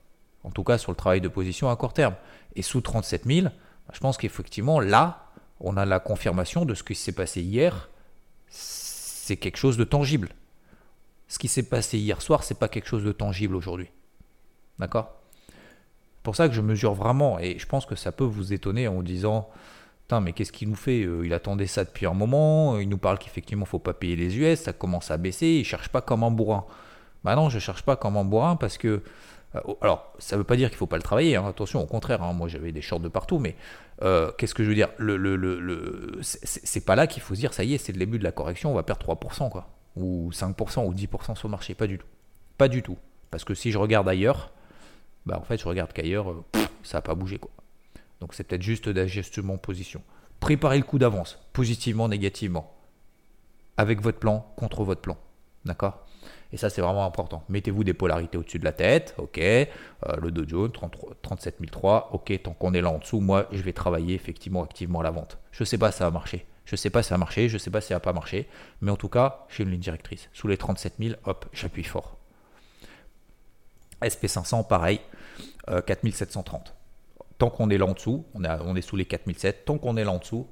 En 0.44 0.52
tout 0.52 0.64
cas 0.64 0.78
sur 0.78 0.92
le 0.92 0.96
travail 0.96 1.22
de 1.22 1.28
position 1.28 1.70
à 1.70 1.76
court 1.76 1.94
terme. 1.94 2.16
Et 2.56 2.62
sous 2.62 2.82
37 2.82 3.26
000, 3.26 3.46
bah, 3.46 3.52
je 3.94 4.00
pense 4.00 4.18
qu'effectivement 4.18 4.80
là, 4.80 5.26
on 5.60 5.78
a 5.78 5.86
la 5.86 6.00
confirmation 6.00 6.66
de 6.66 6.74
ce 6.74 6.84
qui 6.84 6.96
s'est 6.96 7.12
passé 7.12 7.42
hier. 7.42 7.90
C'est 8.48 9.38
quelque 9.38 9.58
chose 9.58 9.78
de 9.78 9.84
tangible. 9.84 10.30
Ce 11.28 11.38
qui 11.38 11.48
s'est 11.48 11.64
passé 11.64 12.00
hier 12.00 12.22
soir, 12.22 12.44
c'est 12.44 12.58
pas 12.58 12.68
quelque 12.68 12.88
chose 12.88 13.04
de 13.04 13.12
tangible 13.12 13.56
aujourd'hui. 13.56 13.90
D'accord? 14.80 15.12
Pour 16.24 16.36
ça 16.36 16.48
que 16.48 16.56
je 16.56 16.62
mesure 16.62 16.94
vraiment, 16.94 17.40
et 17.40 17.60
je 17.60 17.66
pense 17.66 17.86
que 17.86 17.96
ça 17.96 18.12
peut 18.12 18.24
vous 18.24 18.54
étonner 18.54 18.88
en 18.88 19.02
disant 19.04 19.50
mais 20.20 20.34
qu'est-ce 20.34 20.52
qu'il 20.52 20.70
nous 20.70 20.76
fait 20.76 21.04
euh, 21.04 21.26
Il 21.26 21.34
attendait 21.34 21.68
ça 21.68 21.84
depuis 21.84 22.08
un 22.08 22.14
moment, 22.14 22.76
euh, 22.76 22.84
il 22.84 22.90
nous 22.90 22.98
parle 22.98 23.20
qu'effectivement, 23.20 23.64
il 23.64 23.68
ne 23.68 23.70
faut 23.70 23.80
pas 23.80 23.94
payer 23.94 24.16
les 24.16 24.38
US, 24.38 24.60
ça 24.62 24.74
commence 24.74 25.12
à 25.12 25.18
baisser, 25.18 25.48
il 25.48 25.66
cherche 25.66 25.90
pas 25.90 26.02
comme 26.02 26.24
un 26.24 26.32
bourrin. 26.32 26.66
Bah 27.24 27.36
non, 27.36 27.50
je 27.50 27.56
ne 27.56 27.60
cherche 27.60 27.84
pas 27.84 27.96
comme 27.96 28.18
un 28.18 28.26
bourrin 28.26 28.56
parce 28.56 28.78
que. 28.78 29.04
Euh, 29.56 29.60
oh, 29.66 29.78
alors, 29.82 30.14
ça 30.18 30.36
ne 30.36 30.40
veut 30.40 30.46
pas 30.46 30.56
dire 30.56 30.70
qu'il 30.70 30.76
ne 30.76 30.80
faut 30.80 30.88
pas 30.88 30.98
le 30.98 31.04
travailler, 31.04 31.36
hein, 31.36 31.46
attention, 31.48 31.82
au 31.82 31.86
contraire, 31.86 32.24
hein, 32.24 32.34
moi 32.34 32.48
j'avais 32.48 32.72
des 32.72 32.82
shorts 32.82 33.00
de 33.00 33.08
partout, 33.10 33.40
mais 33.40 33.56
qu'est-ce 34.38 34.54
que 34.54 34.64
je 34.64 34.70
veux 34.70 34.76
dire 34.76 34.90
C'est 36.22 36.86
pas 36.86 36.96
là 36.96 37.08
qu'il 37.08 37.22
faut 37.22 37.36
se 37.36 37.40
dire, 37.40 37.54
ça 37.54 37.64
y 37.64 37.74
est, 37.74 37.78
c'est 37.78 37.92
le 37.92 38.00
début 38.00 38.18
de 38.20 38.24
la 38.24 38.32
correction, 38.32 38.72
on 38.72 38.76
va 38.76 38.84
perdre 38.84 39.06
3%, 39.06 39.50
quoi, 39.50 39.68
ou 39.96 40.30
5%, 40.32 40.86
ou 40.86 40.94
10% 40.94 41.36
sur 41.36 41.48
le 41.48 41.52
marché, 41.52 41.76
pas 41.76 41.88
du 41.88 41.98
tout. 41.98 42.08
Pas 42.58 42.68
du 42.68 42.82
tout. 42.82 42.98
Parce 43.32 43.44
que 43.44 43.54
si 43.54 43.72
je 43.72 43.78
regarde 43.78 44.08
ailleurs, 44.10 44.52
bah 45.26 45.38
en 45.40 45.44
fait, 45.44 45.58
je 45.58 45.68
regarde 45.68 45.94
qu'ailleurs, 45.94 46.44
ça 46.84 47.00
n'a 47.00 47.02
pas 47.02 47.16
bougé, 47.16 47.38
quoi. 47.38 47.52
Donc 48.22 48.34
c'est 48.34 48.44
peut-être 48.44 48.62
juste 48.62 48.90
d'ajustement 48.90 49.58
position. 49.58 50.02
Préparez 50.40 50.78
le 50.78 50.84
coup 50.84 51.00
d'avance, 51.00 51.40
positivement, 51.54 52.08
négativement. 52.08 52.76
Avec 53.78 54.02
votre 54.02 54.20
plan, 54.20 54.52
contre 54.58 54.84
votre 54.84 55.02
plan. 55.02 55.18
D'accord? 55.66 56.06
Et 56.52 56.58
ça, 56.58 56.70
c'est 56.70 56.82
vraiment 56.82 57.06
important. 57.06 57.44
Mettez-vous 57.50 57.84
des 57.84 57.94
polarités 57.94 58.38
au-dessus 58.38 58.60
de 58.60 58.66
la 58.66 58.72
tête. 58.72 59.14
OK? 59.18 59.38
Euh, 59.38 59.68
le 60.22 60.32
Dow 60.32 60.48
Jones, 60.48 60.72
37003. 61.22 62.10
OK. 62.14 62.42
Tant 62.42 62.54
qu'on 62.54 62.74
est 62.74 62.82
là 62.82 62.90
en 62.90 62.98
dessous, 62.98 63.20
moi, 63.20 63.48
je 63.52 63.62
vais 63.62 63.74
travailler 63.74 64.16
effectivement 64.16 64.64
activement 64.64 65.02
à 65.02 65.04
la 65.04 65.12
vente. 65.12 65.38
Je 65.52 65.64
ne 65.64 65.66
sais 65.66 65.78
pas 65.78 65.92
si 65.92 66.00
ça 66.00 66.06
va 66.06 66.12
marcher. 66.12 66.46
Je 66.66 66.74
ne 66.74 66.78
sais 66.78 66.90
pas 66.90 67.04
si 67.04 67.10
ça 67.10 67.16
va 67.16 67.20
marcher. 67.20 67.50
Je 67.50 67.54
ne 67.54 67.60
sais 67.60 67.70
pas 67.70 67.82
si 67.82 67.90
ça 67.90 67.96
va 67.96 68.00
pas 68.00 68.14
marcher. 68.14 68.48
Mais 68.82 68.92
en 68.92 68.96
tout 68.96 69.10
cas, 69.10 69.46
j'ai 69.50 69.64
une 69.64 69.72
ligne 69.72 69.80
directrice. 69.80 70.30
Sous 70.34 70.48
les 70.48 70.58
37 70.58 70.96
000, 71.00 71.16
hop, 71.26 71.46
j'appuie 71.54 71.84
fort. 71.84 72.18
SP500, 74.02 74.68
pareil. 74.68 75.02
4730. 75.86 76.74
Tant 77.40 77.50
qu'on 77.50 77.70
est 77.70 77.78
là 77.78 77.86
en 77.86 77.94
dessous, 77.94 78.26
on, 78.36 78.44
on 78.44 78.76
est 78.76 78.82
sous 78.82 78.96
les 78.96 79.06
4007, 79.06 79.66
tant 79.66 79.78
qu'on 79.78 79.98
est 79.98 80.04
là 80.04 80.12
en 80.12 80.20
dessous, 80.20 80.46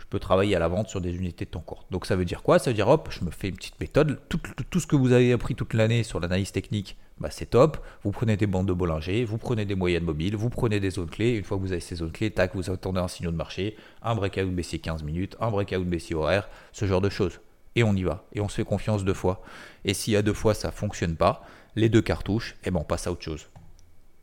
je 0.00 0.04
peux 0.08 0.18
travailler 0.18 0.56
à 0.56 0.58
la 0.58 0.68
vente 0.68 0.88
sur 0.88 1.00
des 1.00 1.14
unités 1.14 1.44
de 1.44 1.50
temps 1.50 1.60
court. 1.60 1.86
Donc 1.90 2.04
ça 2.04 2.16
veut 2.16 2.24
dire 2.24 2.42
quoi? 2.42 2.58
Ça 2.58 2.70
veut 2.70 2.74
dire 2.74 2.88
hop, 2.88 3.08
je 3.10 3.24
me 3.24 3.30
fais 3.30 3.48
une 3.48 3.56
petite 3.56 3.80
méthode. 3.80 4.20
Tout, 4.28 4.80
ce 4.80 4.86
que 4.86 4.96
vous 4.96 5.12
avez 5.12 5.32
appris 5.32 5.54
toute 5.54 5.72
l'année 5.72 6.02
sur 6.02 6.20
l'analyse 6.20 6.52
technique, 6.52 6.96
bah, 7.18 7.30
c'est 7.30 7.46
top. 7.46 7.78
Vous 8.02 8.10
prenez 8.10 8.36
des 8.36 8.46
bandes 8.46 8.66
de 8.66 8.72
Bollinger, 8.72 9.24
vous 9.24 9.38
prenez 9.38 9.64
des 9.64 9.74
moyennes 9.74 10.04
mobiles, 10.04 10.36
vous 10.36 10.50
prenez 10.50 10.80
des 10.80 10.90
zones 10.90 11.08
clés. 11.08 11.36
Une 11.36 11.44
fois 11.44 11.56
que 11.56 11.62
vous 11.62 11.72
avez 11.72 11.80
ces 11.80 11.96
zones 11.96 12.12
clés, 12.12 12.30
tac, 12.30 12.54
vous 12.54 12.70
attendez 12.70 13.00
un 13.00 13.08
signal 13.08 13.32
de 13.32 13.38
marché, 13.38 13.76
un 14.02 14.14
breakout 14.14 14.50
baissier 14.50 14.80
15 14.80 15.02
minutes, 15.02 15.36
un 15.40 15.50
breakout 15.50 15.84
baissier 15.84 16.14
horaire, 16.14 16.48
ce 16.72 16.84
genre 16.84 17.00
de 17.00 17.08
choses. 17.08 17.40
Et 17.74 17.84
on 17.84 17.94
y 17.94 18.02
va. 18.02 18.24
Et 18.32 18.40
on 18.40 18.48
se 18.48 18.56
fait 18.56 18.64
confiance 18.64 19.04
deux 19.04 19.14
fois. 19.14 19.42
Et 19.84 19.94
s'il 19.94 20.12
y 20.12 20.16
a 20.16 20.22
deux 20.22 20.34
fois 20.34 20.52
ça 20.52 20.72
fonctionne 20.72 21.16
pas, 21.16 21.42
les 21.76 21.88
deux 21.88 22.02
cartouches, 22.02 22.52
et 22.64 22.68
eh 22.68 22.70
ben 22.70 22.80
on 22.80 22.84
passe 22.84 23.06
à 23.06 23.12
autre 23.12 23.22
chose. 23.22 23.48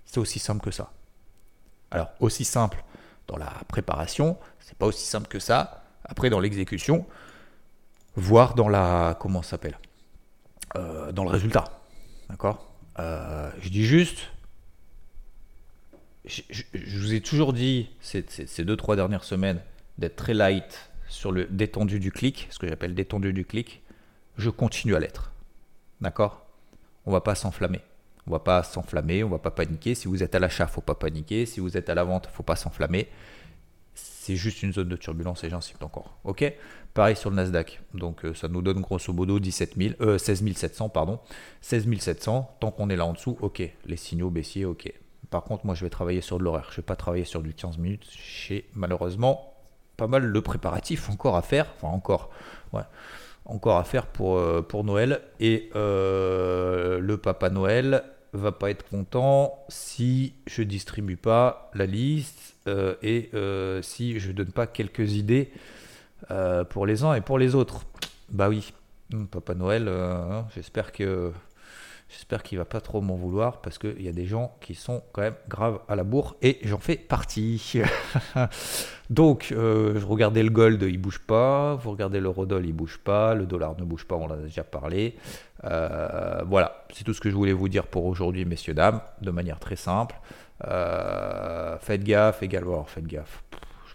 C'est 0.05 0.19
aussi 0.19 0.39
simple 0.39 0.63
que 0.63 0.71
ça. 0.71 0.91
Alors, 1.91 2.12
aussi 2.19 2.45
simple 2.45 2.84
dans 3.28 3.38
la 3.38 3.52
préparation, 3.67 4.38
c'est 4.60 4.78
pas 4.78 4.86
aussi 4.86 5.06
simple 5.06 5.28
que 5.28 5.39
ça. 5.39 5.84
Après, 6.04 6.30
dans 6.30 6.39
l'exécution, 6.39 7.06
voire 8.15 8.56
dans 8.56 8.69
la. 8.69 9.17
Comment 9.19 9.41
s'appelle 9.41 9.78
euh, 10.76 11.12
Dans 11.12 11.23
le 11.23 11.30
résultat. 11.30 11.65
D'accord? 12.30 12.71
Euh, 13.00 13.50
Je 13.60 13.69
dis 13.69 13.86
juste. 13.86 14.19
Je, 16.26 16.43
vous 17.00 17.13
ai 17.13 17.21
toujours 17.21 17.54
dit 17.54 17.89
ces, 18.02 18.26
ces, 18.28 18.65
deux, 18.65 18.76
trois 18.76 18.97
dernières 18.97 19.23
semaines 19.23 19.62
d'être 19.97 20.17
très 20.17 20.34
light 20.34 20.89
sur 21.08 21.32
le 21.32 21.45
détendu 21.45 22.02
du 22.02 22.12
clic, 22.12 22.47
ce 22.50 22.60
que 22.60 22.67
j'appelle 22.67 22.93
détendu 22.95 23.32
du 23.32 23.45
clic. 23.45 23.82
Je 24.38 24.50
continue 24.50 24.95
à 24.95 25.00
l'être. 25.00 25.32
D'accord? 26.02 26.45
On 27.06 27.12
va 27.12 27.21
pas 27.21 27.34
s'enflammer. 27.34 27.80
On 28.27 28.31
va 28.31 28.39
pas 28.39 28.63
s'enflammer, 28.63 29.23
on 29.23 29.29
va 29.29 29.39
pas 29.39 29.51
paniquer. 29.51 29.95
Si 29.95 30.07
vous 30.07 30.21
êtes 30.21 30.35
à 30.35 30.39
l'achat, 30.39 30.67
faut 30.67 30.81
pas 30.81 30.95
paniquer. 30.95 31.45
Si 31.45 31.59
vous 31.59 31.77
êtes 31.77 31.89
à 31.89 31.95
la 31.95 32.03
vente, 32.03 32.27
faut 32.27 32.43
pas 32.43 32.55
s'enflammer. 32.55 33.07
C'est 33.93 34.35
juste 34.35 34.61
une 34.61 34.73
zone 34.73 34.89
de 34.89 34.97
turbulence 34.97 35.43
et 35.45 35.49
j'insiste 35.49 35.81
encore. 35.81 36.17
Ok? 36.25 36.53
Pareil 36.93 37.15
sur 37.15 37.29
le 37.29 37.37
Nasdaq. 37.37 37.81
Donc 37.93 38.25
euh, 38.25 38.33
ça 38.33 38.49
nous 38.49 38.61
donne 38.61 38.81
grosso 38.81 39.13
modo 39.13 39.39
17 39.39 39.75
000, 39.99 40.17
16 40.17 40.53
700, 40.53 40.89
pardon. 40.89 41.19
16 41.61 41.87
700. 41.99 42.57
Tant 42.59 42.71
qu'on 42.71 42.89
est 42.89 42.97
là 42.97 43.05
en 43.05 43.13
dessous, 43.13 43.37
ok. 43.39 43.63
Les 43.85 43.97
signaux 43.97 44.29
baissiers, 44.29 44.65
ok. 44.65 44.91
Par 45.29 45.43
contre, 45.43 45.65
moi 45.65 45.75
je 45.75 45.85
vais 45.85 45.89
travailler 45.89 46.21
sur 46.21 46.37
de 46.37 46.43
l'horaire. 46.43 46.67
Je 46.71 46.77
vais 46.77 46.85
pas 46.85 46.95
travailler 46.97 47.25
sur 47.25 47.41
du 47.41 47.53
15 47.53 47.77
minutes. 47.77 48.07
J'ai 48.11 48.69
malheureusement 48.73 49.53
pas 49.95 50.07
mal 50.07 50.33
de 50.33 50.39
préparatifs 50.39 51.09
encore 51.09 51.37
à 51.37 51.41
faire. 51.41 51.67
Enfin 51.77 51.93
encore. 51.93 52.29
Ouais 52.73 52.83
encore 53.47 53.77
à 53.77 53.83
faire 53.83 54.05
pour, 54.05 54.37
euh, 54.37 54.61
Noël. 54.83 55.21
Et 55.39 55.69
euh, 55.75 56.99
le 56.99 57.17
Papa 57.17 57.49
Noël 57.49 58.03
va 58.33 58.51
pas 58.51 58.69
être 58.69 58.87
content 58.87 59.63
si 59.69 60.33
je 60.45 60.63
distribue 60.63 61.17
pas 61.17 61.71
la 61.73 61.85
liste 61.85 62.55
euh, 62.67 62.95
et 63.01 63.29
euh, 63.33 63.81
si 63.81 64.19
je 64.19 64.31
donne 64.31 64.51
pas 64.51 64.67
quelques 64.67 65.13
idées 65.13 65.51
euh, 66.31 66.63
pour 66.63 66.85
les 66.85 67.03
uns 67.03 67.13
et 67.13 67.21
pour 67.21 67.37
les 67.39 67.55
autres. 67.55 67.81
Bah 68.29 68.49
oui, 68.49 68.73
hum, 69.13 69.27
Papa 69.27 69.53
Noël, 69.55 69.87
hein, 69.87 70.47
j'espère 70.55 70.91
que 70.91 71.31
j'espère 72.09 72.43
qu'il 72.43 72.57
va 72.57 72.65
pas 72.65 72.81
trop 72.81 73.01
m'en 73.01 73.15
vouloir 73.15 73.61
parce 73.61 73.77
qu'il 73.77 74.01
y 74.01 74.07
a 74.07 74.13
des 74.13 74.25
gens 74.25 74.55
qui 74.61 74.75
sont 74.75 75.03
quand 75.11 75.21
même 75.21 75.35
graves 75.49 75.79
à 75.87 75.95
la 75.95 76.03
bourre 76.03 76.35
et 76.41 76.59
j'en 76.63 76.79
fais 76.79 76.95
partie. 76.95 77.81
Donc, 79.09 79.47
je 79.51 80.05
regardais 80.05 80.43
le 80.43 80.49
gold, 80.49 80.81
il 80.83 80.97
bouge 80.97 81.19
pas. 81.19 81.75
Vous 81.75 81.91
regardez 81.91 82.19
le 82.19 82.29
rodol, 82.29 82.65
il 82.65 82.73
bouge 82.73 82.97
pas. 82.97 83.35
Le 83.35 83.45
dollar 83.45 83.77
ne 83.77 83.85
bouge 83.85 84.05
pas, 84.05 84.15
on 84.15 84.25
en 84.25 84.31
a 84.31 84.37
déjà 84.37 84.63
parlé. 84.63 85.15
Euh, 85.63 86.43
voilà, 86.45 86.85
c'est 86.93 87.03
tout 87.03 87.13
ce 87.13 87.21
que 87.21 87.29
je 87.29 87.35
voulais 87.35 87.53
vous 87.53 87.69
dire 87.69 87.87
pour 87.87 88.05
aujourd'hui, 88.05 88.45
messieurs, 88.45 88.73
dames, 88.73 89.01
de 89.21 89.31
manière 89.31 89.59
très 89.59 89.75
simple. 89.75 90.15
Euh, 90.65 91.77
faites 91.79 92.03
gaffe 92.03 92.43
également, 92.43 92.83
faites 92.85 93.05
gaffe. 93.05 93.43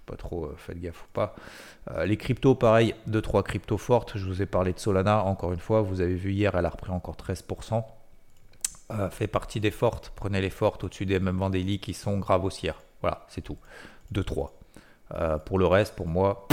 pas 0.07 0.17
trop, 0.17 0.47
euh, 0.47 0.55
faites 0.57 0.81
gaffe 0.81 1.05
ou 1.05 1.09
pas. 1.13 1.35
les 2.05 2.17
cryptos, 2.17 2.55
pareil, 2.55 2.95
2-3 3.09 3.43
cryptos 3.43 3.79
fortes. 3.79 4.17
Je 4.17 4.27
vous 4.27 4.43
ai 4.43 4.47
parlé 4.47 4.73
de 4.73 4.79
Solana, 4.79 5.25
encore 5.25 5.53
une 5.53 5.61
fois, 5.61 5.83
vous 5.83 6.01
avez 6.01 6.15
vu 6.15 6.33
hier, 6.33 6.55
elle 6.55 6.67
a 6.67 6.71
repris 6.71 6.91
encore 6.91 7.17
13%. 7.17 7.85
Fait 9.11 9.27
partie 9.27 9.61
des 9.61 9.71
fortes. 9.71 10.13
Prenez 10.15 10.41
les 10.41 10.51
fortes 10.51 10.85
au-dessus 10.85 11.07
des 11.07 11.19
MM 11.19 11.39
Vendéli 11.39 11.79
qui 11.79 11.95
sont 11.95 12.19
graves. 12.19 12.49
Voilà, 13.01 13.27
c'est 13.29 13.43
tout. 13.43 13.59
2-3. 14.13 14.51
Euh, 15.15 15.39
pour 15.39 15.59
le 15.59 15.67
reste, 15.67 15.95
pour 15.95 16.07
moi, 16.07 16.47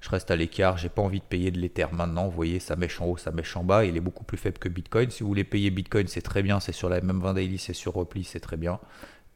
je 0.00 0.08
reste 0.08 0.30
à 0.30 0.36
l'écart. 0.36 0.78
J'ai 0.78 0.88
pas 0.88 1.02
envie 1.02 1.20
de 1.20 1.24
payer 1.24 1.50
de 1.50 1.58
l'Ether 1.58 1.86
maintenant. 1.92 2.24
Vous 2.26 2.36
voyez, 2.36 2.60
ça 2.60 2.76
mèche 2.76 3.00
en 3.00 3.06
haut, 3.06 3.16
ça 3.16 3.30
mèche 3.30 3.56
en 3.56 3.64
bas. 3.64 3.84
Il 3.84 3.96
est 3.96 4.00
beaucoup 4.00 4.24
plus 4.24 4.38
faible 4.38 4.58
que 4.58 4.68
Bitcoin. 4.68 5.10
Si 5.10 5.22
vous 5.22 5.28
voulez 5.28 5.44
payer 5.44 5.70
Bitcoin, 5.70 6.06
c'est 6.06 6.22
très 6.22 6.42
bien. 6.42 6.60
C'est 6.60 6.72
sur 6.72 6.88
la 6.88 7.00
MM20 7.00 7.34
Daily, 7.34 7.58
c'est 7.58 7.74
sur 7.74 7.94
repli, 7.94 8.24
c'est 8.24 8.40
très 8.40 8.56
bien. 8.56 8.78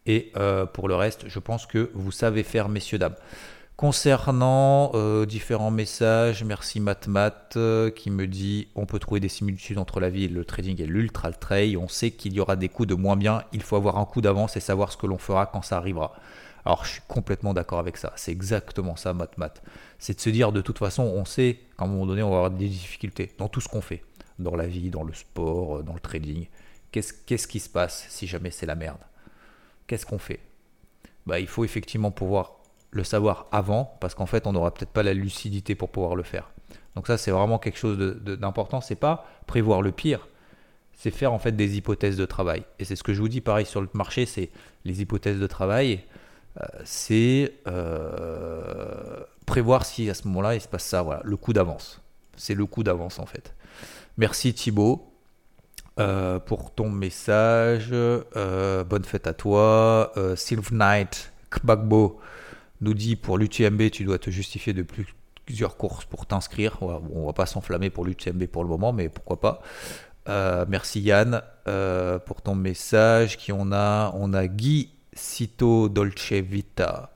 Et 0.07 0.33
euh, 0.37 0.67
pour 0.67 0.88
le 0.88 0.97
reste, 0.97 1.29
je 1.29 1.38
pense 1.38 1.67
que 1.67 1.91
vous 1.95 2.12
savez 2.12 2.43
faire, 2.43 2.69
messieurs, 2.69 2.99
dames. 2.99 3.17
Concernant 3.76 4.92
euh, 4.94 5.26
différents 5.26 5.70
messages, 5.72 6.44
merci 6.44 6.78
MatMat 6.78 7.32
euh, 7.56 7.90
qui 7.90 8.11
me 8.11 8.28
dit 8.28 8.68
on 8.76 8.87
peut 8.87 8.98
trouver 8.98 9.18
des 9.18 9.28
similitudes 9.28 9.78
entre 9.78 9.98
la 9.98 10.08
vie 10.08 10.24
et 10.24 10.28
le 10.28 10.44
trading 10.44 10.80
et 10.80 10.87
l'ultra 10.87 11.32
trail. 11.32 11.76
On 11.76 11.88
sait 11.88 12.12
qu'il 12.12 12.32
y 12.32 12.40
aura 12.40 12.54
des 12.54 12.68
coups 12.68 12.88
de 12.88 12.94
moins 12.94 13.16
bien. 13.16 13.42
Il 13.52 13.62
faut 13.62 13.74
avoir 13.74 13.98
un 13.98 14.04
coup 14.04 14.20
d'avance 14.20 14.56
et 14.56 14.61
savoir 14.61 14.92
ce 14.92 14.96
que 14.96 15.06
l'on 15.06 15.18
fera 15.18 15.46
quand 15.46 15.62
ça 15.62 15.78
arrivera. 15.78 16.12
Alors 16.64 16.85
je 16.85 16.92
suis 16.92 17.00
complètement 17.08 17.54
d'accord 17.54 17.80
avec 17.80 17.96
ça. 17.96 18.12
C'est 18.14 18.30
exactement 18.30 18.94
ça, 18.94 19.14
MatMat. 19.14 19.54
C'est 19.98 20.14
de 20.14 20.20
se 20.20 20.30
dire 20.30 20.52
de 20.52 20.61
toute 20.61 20.78
façon, 20.78 21.02
on 21.02 21.24
sait 21.24 21.58
qu'à 21.76 21.85
un 21.85 21.88
moment 21.88 22.06
donné, 22.06 22.22
on 22.22 22.30
va 22.30 22.37
avoir 22.37 22.50
des 22.50 22.68
difficultés 22.68 23.32
dans 23.38 23.48
tout 23.48 23.61
ce 23.61 23.68
qu'on 23.68 23.80
fait, 23.80 24.04
dans 24.38 24.54
la 24.54 24.66
vie, 24.68 24.90
dans 24.90 25.02
le 25.02 25.14
sport, 25.14 25.78
euh, 25.78 25.82
dans 25.82 25.94
le 25.94 26.00
trading. 26.00 26.46
Qu'est-ce 26.92 27.48
qui 27.48 27.58
se 27.58 27.70
passe 27.70 28.06
si 28.11 28.26
jamais 28.28 28.50
c'est 28.50 28.66
la 28.66 28.74
merde? 28.76 29.00
Qu'est-ce 29.87 30.06
qu'on 30.06 30.18
fait? 30.18 30.40
Bah, 31.26 31.40
Il 31.40 31.48
faut 31.48 31.64
effectivement 31.64 32.11
pouvoir 32.11 32.62
le 32.92 33.05
savoir 33.05 33.46
avant, 33.50 33.96
parce 34.00 34.14
qu'en 34.14 34.26
fait, 34.26 34.46
on 34.46 34.52
n'aura 34.52 34.72
peut-être 34.72 34.92
pas 34.92 35.02
la 35.02 35.14
lucidité 35.14 35.74
pour 35.74 35.90
pouvoir 35.90 36.14
le 36.14 36.22
faire. 36.22 36.50
Donc 36.94 37.07
ça, 37.07 37.16
c'est 37.16 37.31
vraiment 37.31 37.59
quelque 37.59 37.78
chose 37.78 37.98
d'important. 37.98 38.81
C'est 38.81 38.96
pas 38.96 39.26
prévoir 39.46 39.83
le 39.83 39.92
pire, 39.92 40.28
c'est 40.92 41.11
faire 41.11 41.33
en 41.33 41.38
fait 41.38 41.52
des 41.52 41.78
hypothèses 41.78 42.16
de 42.16 42.26
travail. 42.26 42.64
Et 42.78 42.85
c'est 42.85 42.96
ce 42.96 43.02
que 43.02 43.14
je 43.14 43.20
vous 43.20 43.28
dis, 43.28 43.40
pareil 43.40 43.66
sur 43.66 43.81
le 43.81 43.88
marché, 43.94 44.26
c'est 44.26 44.50
les 44.85 45.00
hypothèses 45.00 45.40
de 45.40 45.46
travail, 45.46 46.05
euh, 46.61 46.66
c'est 46.85 47.55
euh, 47.66 49.24
prévoir 49.46 49.87
si 49.87 50.11
à 50.11 50.14
ce 50.14 50.28
moment-là 50.28 50.55
il 50.55 50.61
se 50.61 50.68
passe 50.68 50.85
ça. 50.85 51.02
Voilà, 51.02 51.22
le 51.24 51.37
coup 51.37 51.52
d'avance. 51.52 52.00
C'est 52.37 52.55
le 52.55 52.66
coup 52.66 52.83
d'avance 52.83 53.18
en 53.18 53.26
fait. 53.26 53.55
Merci 54.16 54.55
Thibaut. 54.55 55.09
Euh, 56.00 56.38
pour 56.38 56.72
ton 56.72 56.88
message, 56.88 57.90
bonne 57.90 59.05
fête 59.05 59.26
à 59.26 59.35
toi. 59.35 60.12
Sylve 60.37 60.72
Knight, 60.72 61.33
Kbagbo, 61.50 62.20
nous 62.83 62.95
dit 62.95 63.16
pour 63.16 63.38
l'UTMB, 63.38 63.90
tu 63.90 64.05
dois 64.05 64.18
te 64.18 64.29
justifier 64.29 64.73
de 64.73 64.85
plusieurs 65.47 65.77
courses 65.77 66.05
pour 66.05 66.27
t'inscrire. 66.27 66.83
On 66.83 67.21
ne 67.21 67.27
va 67.27 67.33
pas 67.33 67.47
s'enflammer 67.47 67.90
pour 67.90 68.05
l'UTMB 68.05 68.47
pour 68.47 68.64
le 68.64 68.68
moment, 68.68 68.92
mais 68.92 69.09
pourquoi 69.09 69.40
pas. 69.40 69.62
Euh, 70.29 70.64
merci 70.68 71.01
Yann 71.01 71.42
euh, 71.68 72.18
pour 72.18 72.42
ton 72.42 72.55
message. 72.55 73.38
Qui 73.38 73.53
on 73.53 73.73
a? 73.73 74.12
On 74.14 74.35
a 74.35 74.47
Guy 74.49 74.90
Cito 75.14 75.88
Dolce 75.88 76.33
Vita 76.33 77.12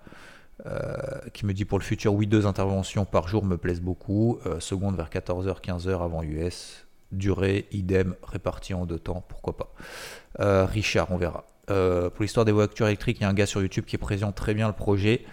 euh, 0.67 0.97
qui 1.33 1.47
me 1.47 1.53
dit 1.53 1.65
pour 1.65 1.79
le 1.79 1.85
futur, 1.85 2.15
oui, 2.15 2.27
deux 2.27 2.47
interventions 2.47 3.05
par 3.05 3.29
jour 3.29 3.45
me 3.45 3.57
plaisent 3.57 3.83
beaucoup. 3.83 4.39
seconde 4.61 4.97
vers 4.97 5.11
14h, 5.11 5.61
15h 5.61 6.03
avant 6.03 6.23
US. 6.23 6.87
Durée, 7.13 7.67
idem, 7.71 8.17
répartie 8.23 8.75
en 8.75 8.85
deux 8.85 8.99
temps, 8.99 9.25
pourquoi 9.29 9.57
pas. 9.57 10.67
Richard, 10.67 11.09
on 11.11 11.17
verra. 11.17 11.45
pour 11.67 12.23
l'histoire 12.23 12.45
des 12.45 12.53
voitures 12.53 12.87
électriques, 12.87 13.19
il 13.19 13.23
y 13.23 13.27
a 13.27 13.29
un 13.29 13.35
gars 13.35 13.47
sur 13.47 13.63
YouTube 13.63 13.85
qui 13.85 13.97
présente 13.97 14.35
très 14.35 14.55
bien 14.55 14.67
le 14.67 14.73
projet. 14.73 15.25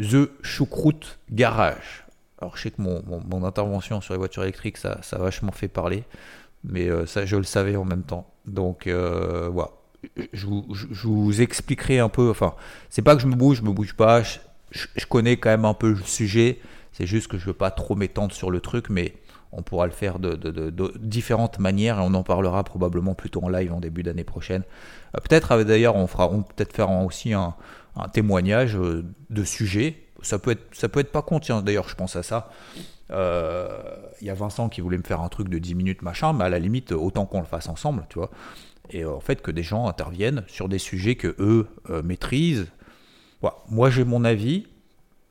The 0.00 0.30
Choucroute 0.42 1.18
Garage. 1.30 2.04
Alors 2.38 2.56
je 2.56 2.62
sais 2.62 2.70
que 2.70 2.82
mon, 2.82 3.44
intervention 3.44 4.00
sur 4.00 4.12
les 4.14 4.18
voitures 4.18 4.42
électriques, 4.42 4.76
ça, 4.76 4.98
ça 5.02 5.16
a 5.16 5.18
vachement 5.20 5.52
fait 5.52 5.68
parler, 5.68 6.04
mais 6.64 6.88
euh, 6.88 7.06
ça 7.06 7.24
je 7.24 7.36
le 7.36 7.44
savais 7.44 7.76
en 7.76 7.84
même 7.84 8.02
temps. 8.02 8.30
Donc 8.46 8.86
euh, 8.86 9.48
voilà, 9.50 9.70
je 10.32 10.46
vous, 10.46 11.40
expliquerai 11.40 11.98
un 11.98 12.08
peu, 12.08 12.30
enfin 12.30 12.54
c'est 12.90 13.02
pas 13.02 13.16
que 13.16 13.22
je 13.22 13.26
me 13.26 13.34
bouge, 13.34 13.58
je 13.58 13.62
me 13.62 13.72
bouge 13.72 13.94
pas, 13.94 14.22
je, 14.22 15.06
connais 15.08 15.38
quand 15.38 15.50
même 15.50 15.64
un 15.64 15.74
peu 15.74 15.90
le 15.90 16.02
sujet, 16.02 16.58
c'est 16.92 17.06
juste 17.06 17.28
que 17.28 17.38
je 17.38 17.46
veux 17.46 17.54
pas 17.54 17.70
trop 17.70 17.94
m'étendre 17.94 18.34
sur 18.34 18.50
le 18.50 18.60
truc, 18.60 18.90
mais 18.90 19.14
on 19.52 19.62
pourra 19.62 19.86
le 19.86 19.92
faire 19.92 20.18
de, 20.18 20.34
différentes 20.98 21.58
manières 21.58 21.98
et 21.98 22.02
on 22.02 22.12
en 22.12 22.22
parlera 22.22 22.62
probablement 22.64 23.14
plutôt 23.14 23.42
en 23.42 23.48
live 23.48 23.72
en 23.72 23.80
début 23.80 24.02
d'année 24.02 24.24
prochaine. 24.24 24.62
Euh, 25.14 25.20
peut-être 25.20 25.56
d'ailleurs 25.64 25.96
on 25.96 26.06
fera, 26.06 26.30
on 26.30 26.42
peut-être 26.42 26.74
faire 26.74 26.90
aussi 26.90 27.32
un, 27.32 27.54
un 27.96 28.08
témoignage 28.08 28.76
euh, 28.76 29.04
de 29.30 29.44
sujet. 29.44 29.96
Ça 30.22 30.38
peut 30.38 30.52
être, 30.52 30.74
ça 30.74 30.88
peut 30.88 31.00
être 31.00 31.12
pas 31.12 31.22
con, 31.22 31.40
d'ailleurs, 31.62 31.88
je 31.88 31.94
pense 31.94 32.16
à 32.16 32.22
ça. 32.22 32.50
Il 33.08 33.14
euh, 33.14 33.68
y 34.20 34.30
a 34.30 34.34
Vincent 34.34 34.68
qui 34.68 34.80
voulait 34.80 34.98
me 34.98 35.02
faire 35.02 35.20
un 35.20 35.28
truc 35.28 35.48
de 35.48 35.58
10 35.58 35.74
minutes, 35.74 36.02
machin, 36.02 36.32
mais 36.32 36.44
à 36.44 36.48
la 36.48 36.58
limite, 36.58 36.92
autant 36.92 37.26
qu'on 37.26 37.40
le 37.40 37.46
fasse 37.46 37.68
ensemble, 37.68 38.06
tu 38.08 38.18
vois. 38.18 38.30
Et 38.90 39.04
euh, 39.04 39.14
en 39.14 39.20
fait, 39.20 39.42
que 39.42 39.50
des 39.50 39.62
gens 39.62 39.86
interviennent 39.86 40.42
sur 40.48 40.68
des 40.68 40.78
sujets 40.78 41.14
que 41.14 41.34
eux 41.38 41.68
maîtrisent. 42.02 42.66
Moi, 43.68 43.90
j'ai 43.90 44.04
mon 44.04 44.24
avis. 44.24 44.66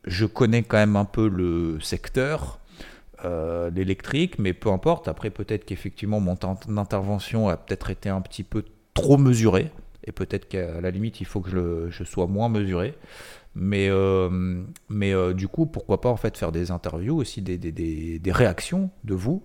Je 0.05 0.25
connais 0.25 0.63
quand 0.63 0.77
même 0.77 0.95
un 0.95 1.05
peu 1.05 1.27
le 1.27 1.79
secteur, 1.81 2.59
l'électrique, 3.73 4.39
mais 4.39 4.53
peu 4.53 4.69
importe. 4.69 5.07
Après, 5.07 5.31
peut-être 5.31 5.65
qu'effectivement, 5.65 6.19
mon 6.19 6.37
intervention 6.77 7.49
a 7.49 7.57
peut-être 7.57 7.89
été 7.89 8.07
un 8.07 8.21
petit 8.21 8.43
peu 8.43 8.63
trop 8.93 9.17
mesurée 9.17 9.71
et 10.05 10.11
peut-être 10.11 10.47
qu'à 10.47 10.81
la 10.81 10.91
limite 10.91 11.21
il 11.21 11.25
faut 11.25 11.41
que 11.41 11.89
je, 11.89 12.03
sois 12.03 12.27
moins 12.27 12.49
mesuré. 12.49 12.95
Mais, 13.55 13.87
euh, 13.89 14.63
mais 14.89 15.13
euh, 15.13 15.33
du 15.33 15.47
coup, 15.47 15.65
pourquoi 15.65 16.01
pas 16.01 16.09
en 16.09 16.17
fait 16.17 16.37
faire 16.37 16.51
des 16.51 16.71
interviews 16.71 17.15
aussi, 17.15 17.41
des, 17.41 18.31
réactions 18.31 18.89
de 19.05 19.15
vous 19.15 19.43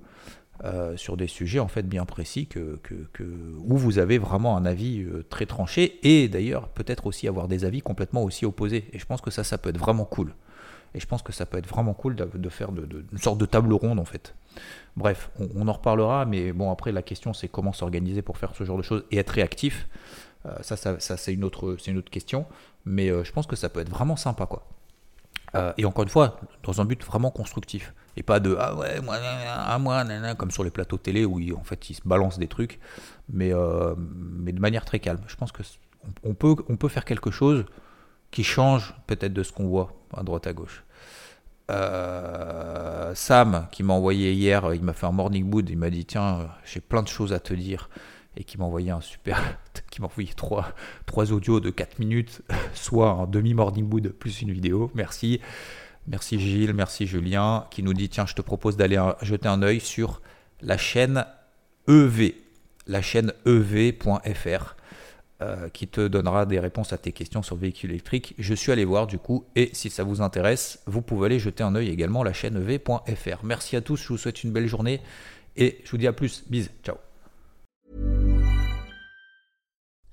euh, 0.64 0.96
sur 0.96 1.16
des 1.16 1.28
sujets 1.28 1.60
en 1.60 1.68
fait 1.68 1.84
bien 1.84 2.04
précis 2.04 2.46
que, 2.46 2.78
que, 2.82 3.24
où 3.60 3.76
vous 3.76 3.98
avez 3.98 4.18
vraiment 4.18 4.56
un 4.56 4.66
avis 4.66 5.06
très 5.30 5.46
tranché 5.46 5.98
et 6.02 6.28
d'ailleurs 6.28 6.68
peut-être 6.68 7.06
aussi 7.06 7.28
avoir 7.28 7.48
des 7.48 7.64
avis 7.64 7.80
complètement 7.80 8.24
aussi 8.24 8.44
opposés. 8.44 8.84
Et 8.92 8.98
je 8.98 9.06
pense 9.06 9.20
que 9.20 9.30
ça, 9.30 9.44
ça 9.44 9.58
peut 9.58 9.70
être 9.70 9.78
vraiment 9.78 10.04
cool. 10.04 10.34
Et 10.92 10.98
je 10.98 11.06
pense 11.06 11.22
que 11.22 11.32
ça 11.32 11.46
peut 11.46 11.58
être 11.58 11.68
vraiment 11.68 11.94
cool 11.94 12.16
de, 12.16 12.48
faire 12.48 12.70
une 12.70 13.18
sorte 13.18 13.38
de 13.38 13.46
table 13.46 13.72
ronde 13.72 14.00
en 14.00 14.04
fait. 14.04 14.34
Bref, 14.96 15.30
on 15.54 15.68
en 15.68 15.72
reparlera, 15.72 16.26
mais 16.26 16.52
bon 16.52 16.72
après 16.72 16.90
la 16.90 17.02
question 17.02 17.32
c'est 17.32 17.46
comment 17.46 17.72
s'organiser 17.72 18.22
pour 18.22 18.38
faire 18.38 18.56
ce 18.56 18.64
genre 18.64 18.76
de 18.76 18.82
choses 18.82 19.04
et 19.12 19.18
être 19.18 19.30
réactif. 19.30 19.88
Euh, 20.46 20.56
ça, 20.62 20.76
ça, 20.76 21.16
c'est 21.16 21.34
une 21.34 21.44
autre, 21.44 21.76
c'est 21.78 21.90
une 21.90 21.98
autre 21.98 22.10
question, 22.10 22.46
mais 22.84 23.10
euh, 23.10 23.24
je 23.24 23.32
pense 23.32 23.46
que 23.46 23.56
ça 23.56 23.68
peut 23.68 23.80
être 23.80 23.90
vraiment 23.90 24.16
sympa, 24.16 24.46
quoi. 24.46 24.66
Euh, 25.54 25.72
et 25.76 25.84
encore 25.84 26.04
une 26.04 26.10
fois, 26.10 26.38
dans 26.62 26.80
un 26.80 26.84
but 26.84 27.04
vraiment 27.04 27.30
constructif. 27.30 27.92
Et 28.16 28.22
pas 28.22 28.40
de 28.40 28.56
ah 28.58 28.74
ouais, 28.74 29.00
moi, 29.00 29.16
ah, 29.48 29.78
moi, 29.78 30.04
comme 30.36 30.50
sur 30.50 30.64
les 30.64 30.70
plateaux 30.70 30.98
télé 30.98 31.24
où 31.24 31.40
en 31.56 31.64
fait 31.64 31.90
ils 31.90 31.94
se 31.94 32.02
balancent 32.04 32.38
des 32.38 32.48
trucs, 32.48 32.80
mais, 33.28 33.52
mais 33.96 34.52
de 34.52 34.60
manière 34.60 34.84
très 34.84 34.98
calme. 34.98 35.20
Je 35.26 35.36
pense 35.36 35.52
que 35.52 35.62
on, 36.24 36.34
peut, 36.34 36.56
on 36.68 36.76
peut 36.76 36.88
faire 36.88 37.04
quelque 37.04 37.30
chose 37.30 37.64
qui 38.30 38.44
change 38.44 38.94
peut-être 39.06 39.32
de 39.32 39.42
ce 39.42 39.52
qu'on 39.52 39.68
voit 39.68 39.92
à 40.16 40.22
droite 40.22 40.46
à 40.46 40.52
gauche. 40.52 40.84
Sam, 43.14 43.68
qui 43.70 43.82
m'a 43.84 43.94
envoyé 43.94 44.32
hier, 44.32 44.74
il 44.74 44.82
m'a 44.82 44.92
fait 44.92 45.06
un 45.06 45.12
morning 45.12 45.48
mood, 45.48 45.68
il 45.70 45.78
m'a 45.78 45.90
dit 45.90 46.04
tiens, 46.04 46.48
j'ai 46.64 46.80
plein 46.80 47.02
de 47.02 47.08
choses 47.08 47.32
à 47.32 47.38
te 47.38 47.54
dire 47.54 47.88
et 48.36 48.44
qui 48.44 48.58
m'a 48.58 48.64
envoyé 48.64 48.90
un 48.90 49.00
super, 49.00 49.58
qui 49.90 50.00
m'a 50.00 50.06
envoyé 50.06 50.30
trois, 50.34 50.72
trois 51.06 51.32
audios 51.32 51.60
de 51.60 51.70
4 51.70 51.98
minutes, 51.98 52.42
soit 52.74 53.10
un 53.10 53.26
demi 53.26 53.54
morning 53.54 53.88
mood 53.88 54.08
plus 54.08 54.42
une 54.42 54.52
vidéo. 54.52 54.90
Merci. 54.94 55.40
Merci 56.06 56.40
Gilles, 56.40 56.72
merci 56.72 57.06
Julien, 57.06 57.66
qui 57.70 57.82
nous 57.82 57.94
dit 57.94 58.08
tiens, 58.08 58.26
je 58.26 58.34
te 58.34 58.42
propose 58.42 58.76
d'aller 58.76 59.00
jeter 59.22 59.48
un 59.48 59.62
œil 59.62 59.80
sur 59.80 60.22
la 60.62 60.78
chaîne 60.78 61.24
EV, 61.88 62.34
la 62.86 63.02
chaîne 63.02 63.32
ev.fr, 63.46 64.76
euh, 65.42 65.68
qui 65.68 65.88
te 65.88 66.08
donnera 66.08 66.46
des 66.46 66.58
réponses 66.58 66.92
à 66.92 66.98
tes 66.98 67.12
questions 67.12 67.42
sur 67.42 67.56
véhicules 67.56 67.90
électriques. 67.90 68.34
Je 68.38 68.54
suis 68.54 68.72
allé 68.72 68.84
voir 68.84 69.06
du 69.06 69.18
coup, 69.18 69.44
et 69.56 69.70
si 69.72 69.90
ça 69.90 70.02
vous 70.02 70.20
intéresse, 70.20 70.82
vous 70.86 71.02
pouvez 71.02 71.26
aller 71.26 71.38
jeter 71.38 71.62
un 71.62 71.74
œil 71.74 71.88
également 71.88 72.22
la 72.24 72.32
chaîne 72.32 72.56
ev.fr. 72.56 73.44
Merci 73.44 73.76
à 73.76 73.80
tous, 73.80 73.96
je 74.02 74.08
vous 74.08 74.18
souhaite 74.18 74.42
une 74.42 74.52
belle 74.52 74.66
journée 74.66 75.00
et 75.56 75.80
je 75.84 75.90
vous 75.90 75.98
dis 75.98 76.06
à 76.06 76.12
plus. 76.12 76.44
Bisous, 76.48 76.70
ciao. 76.82 77.09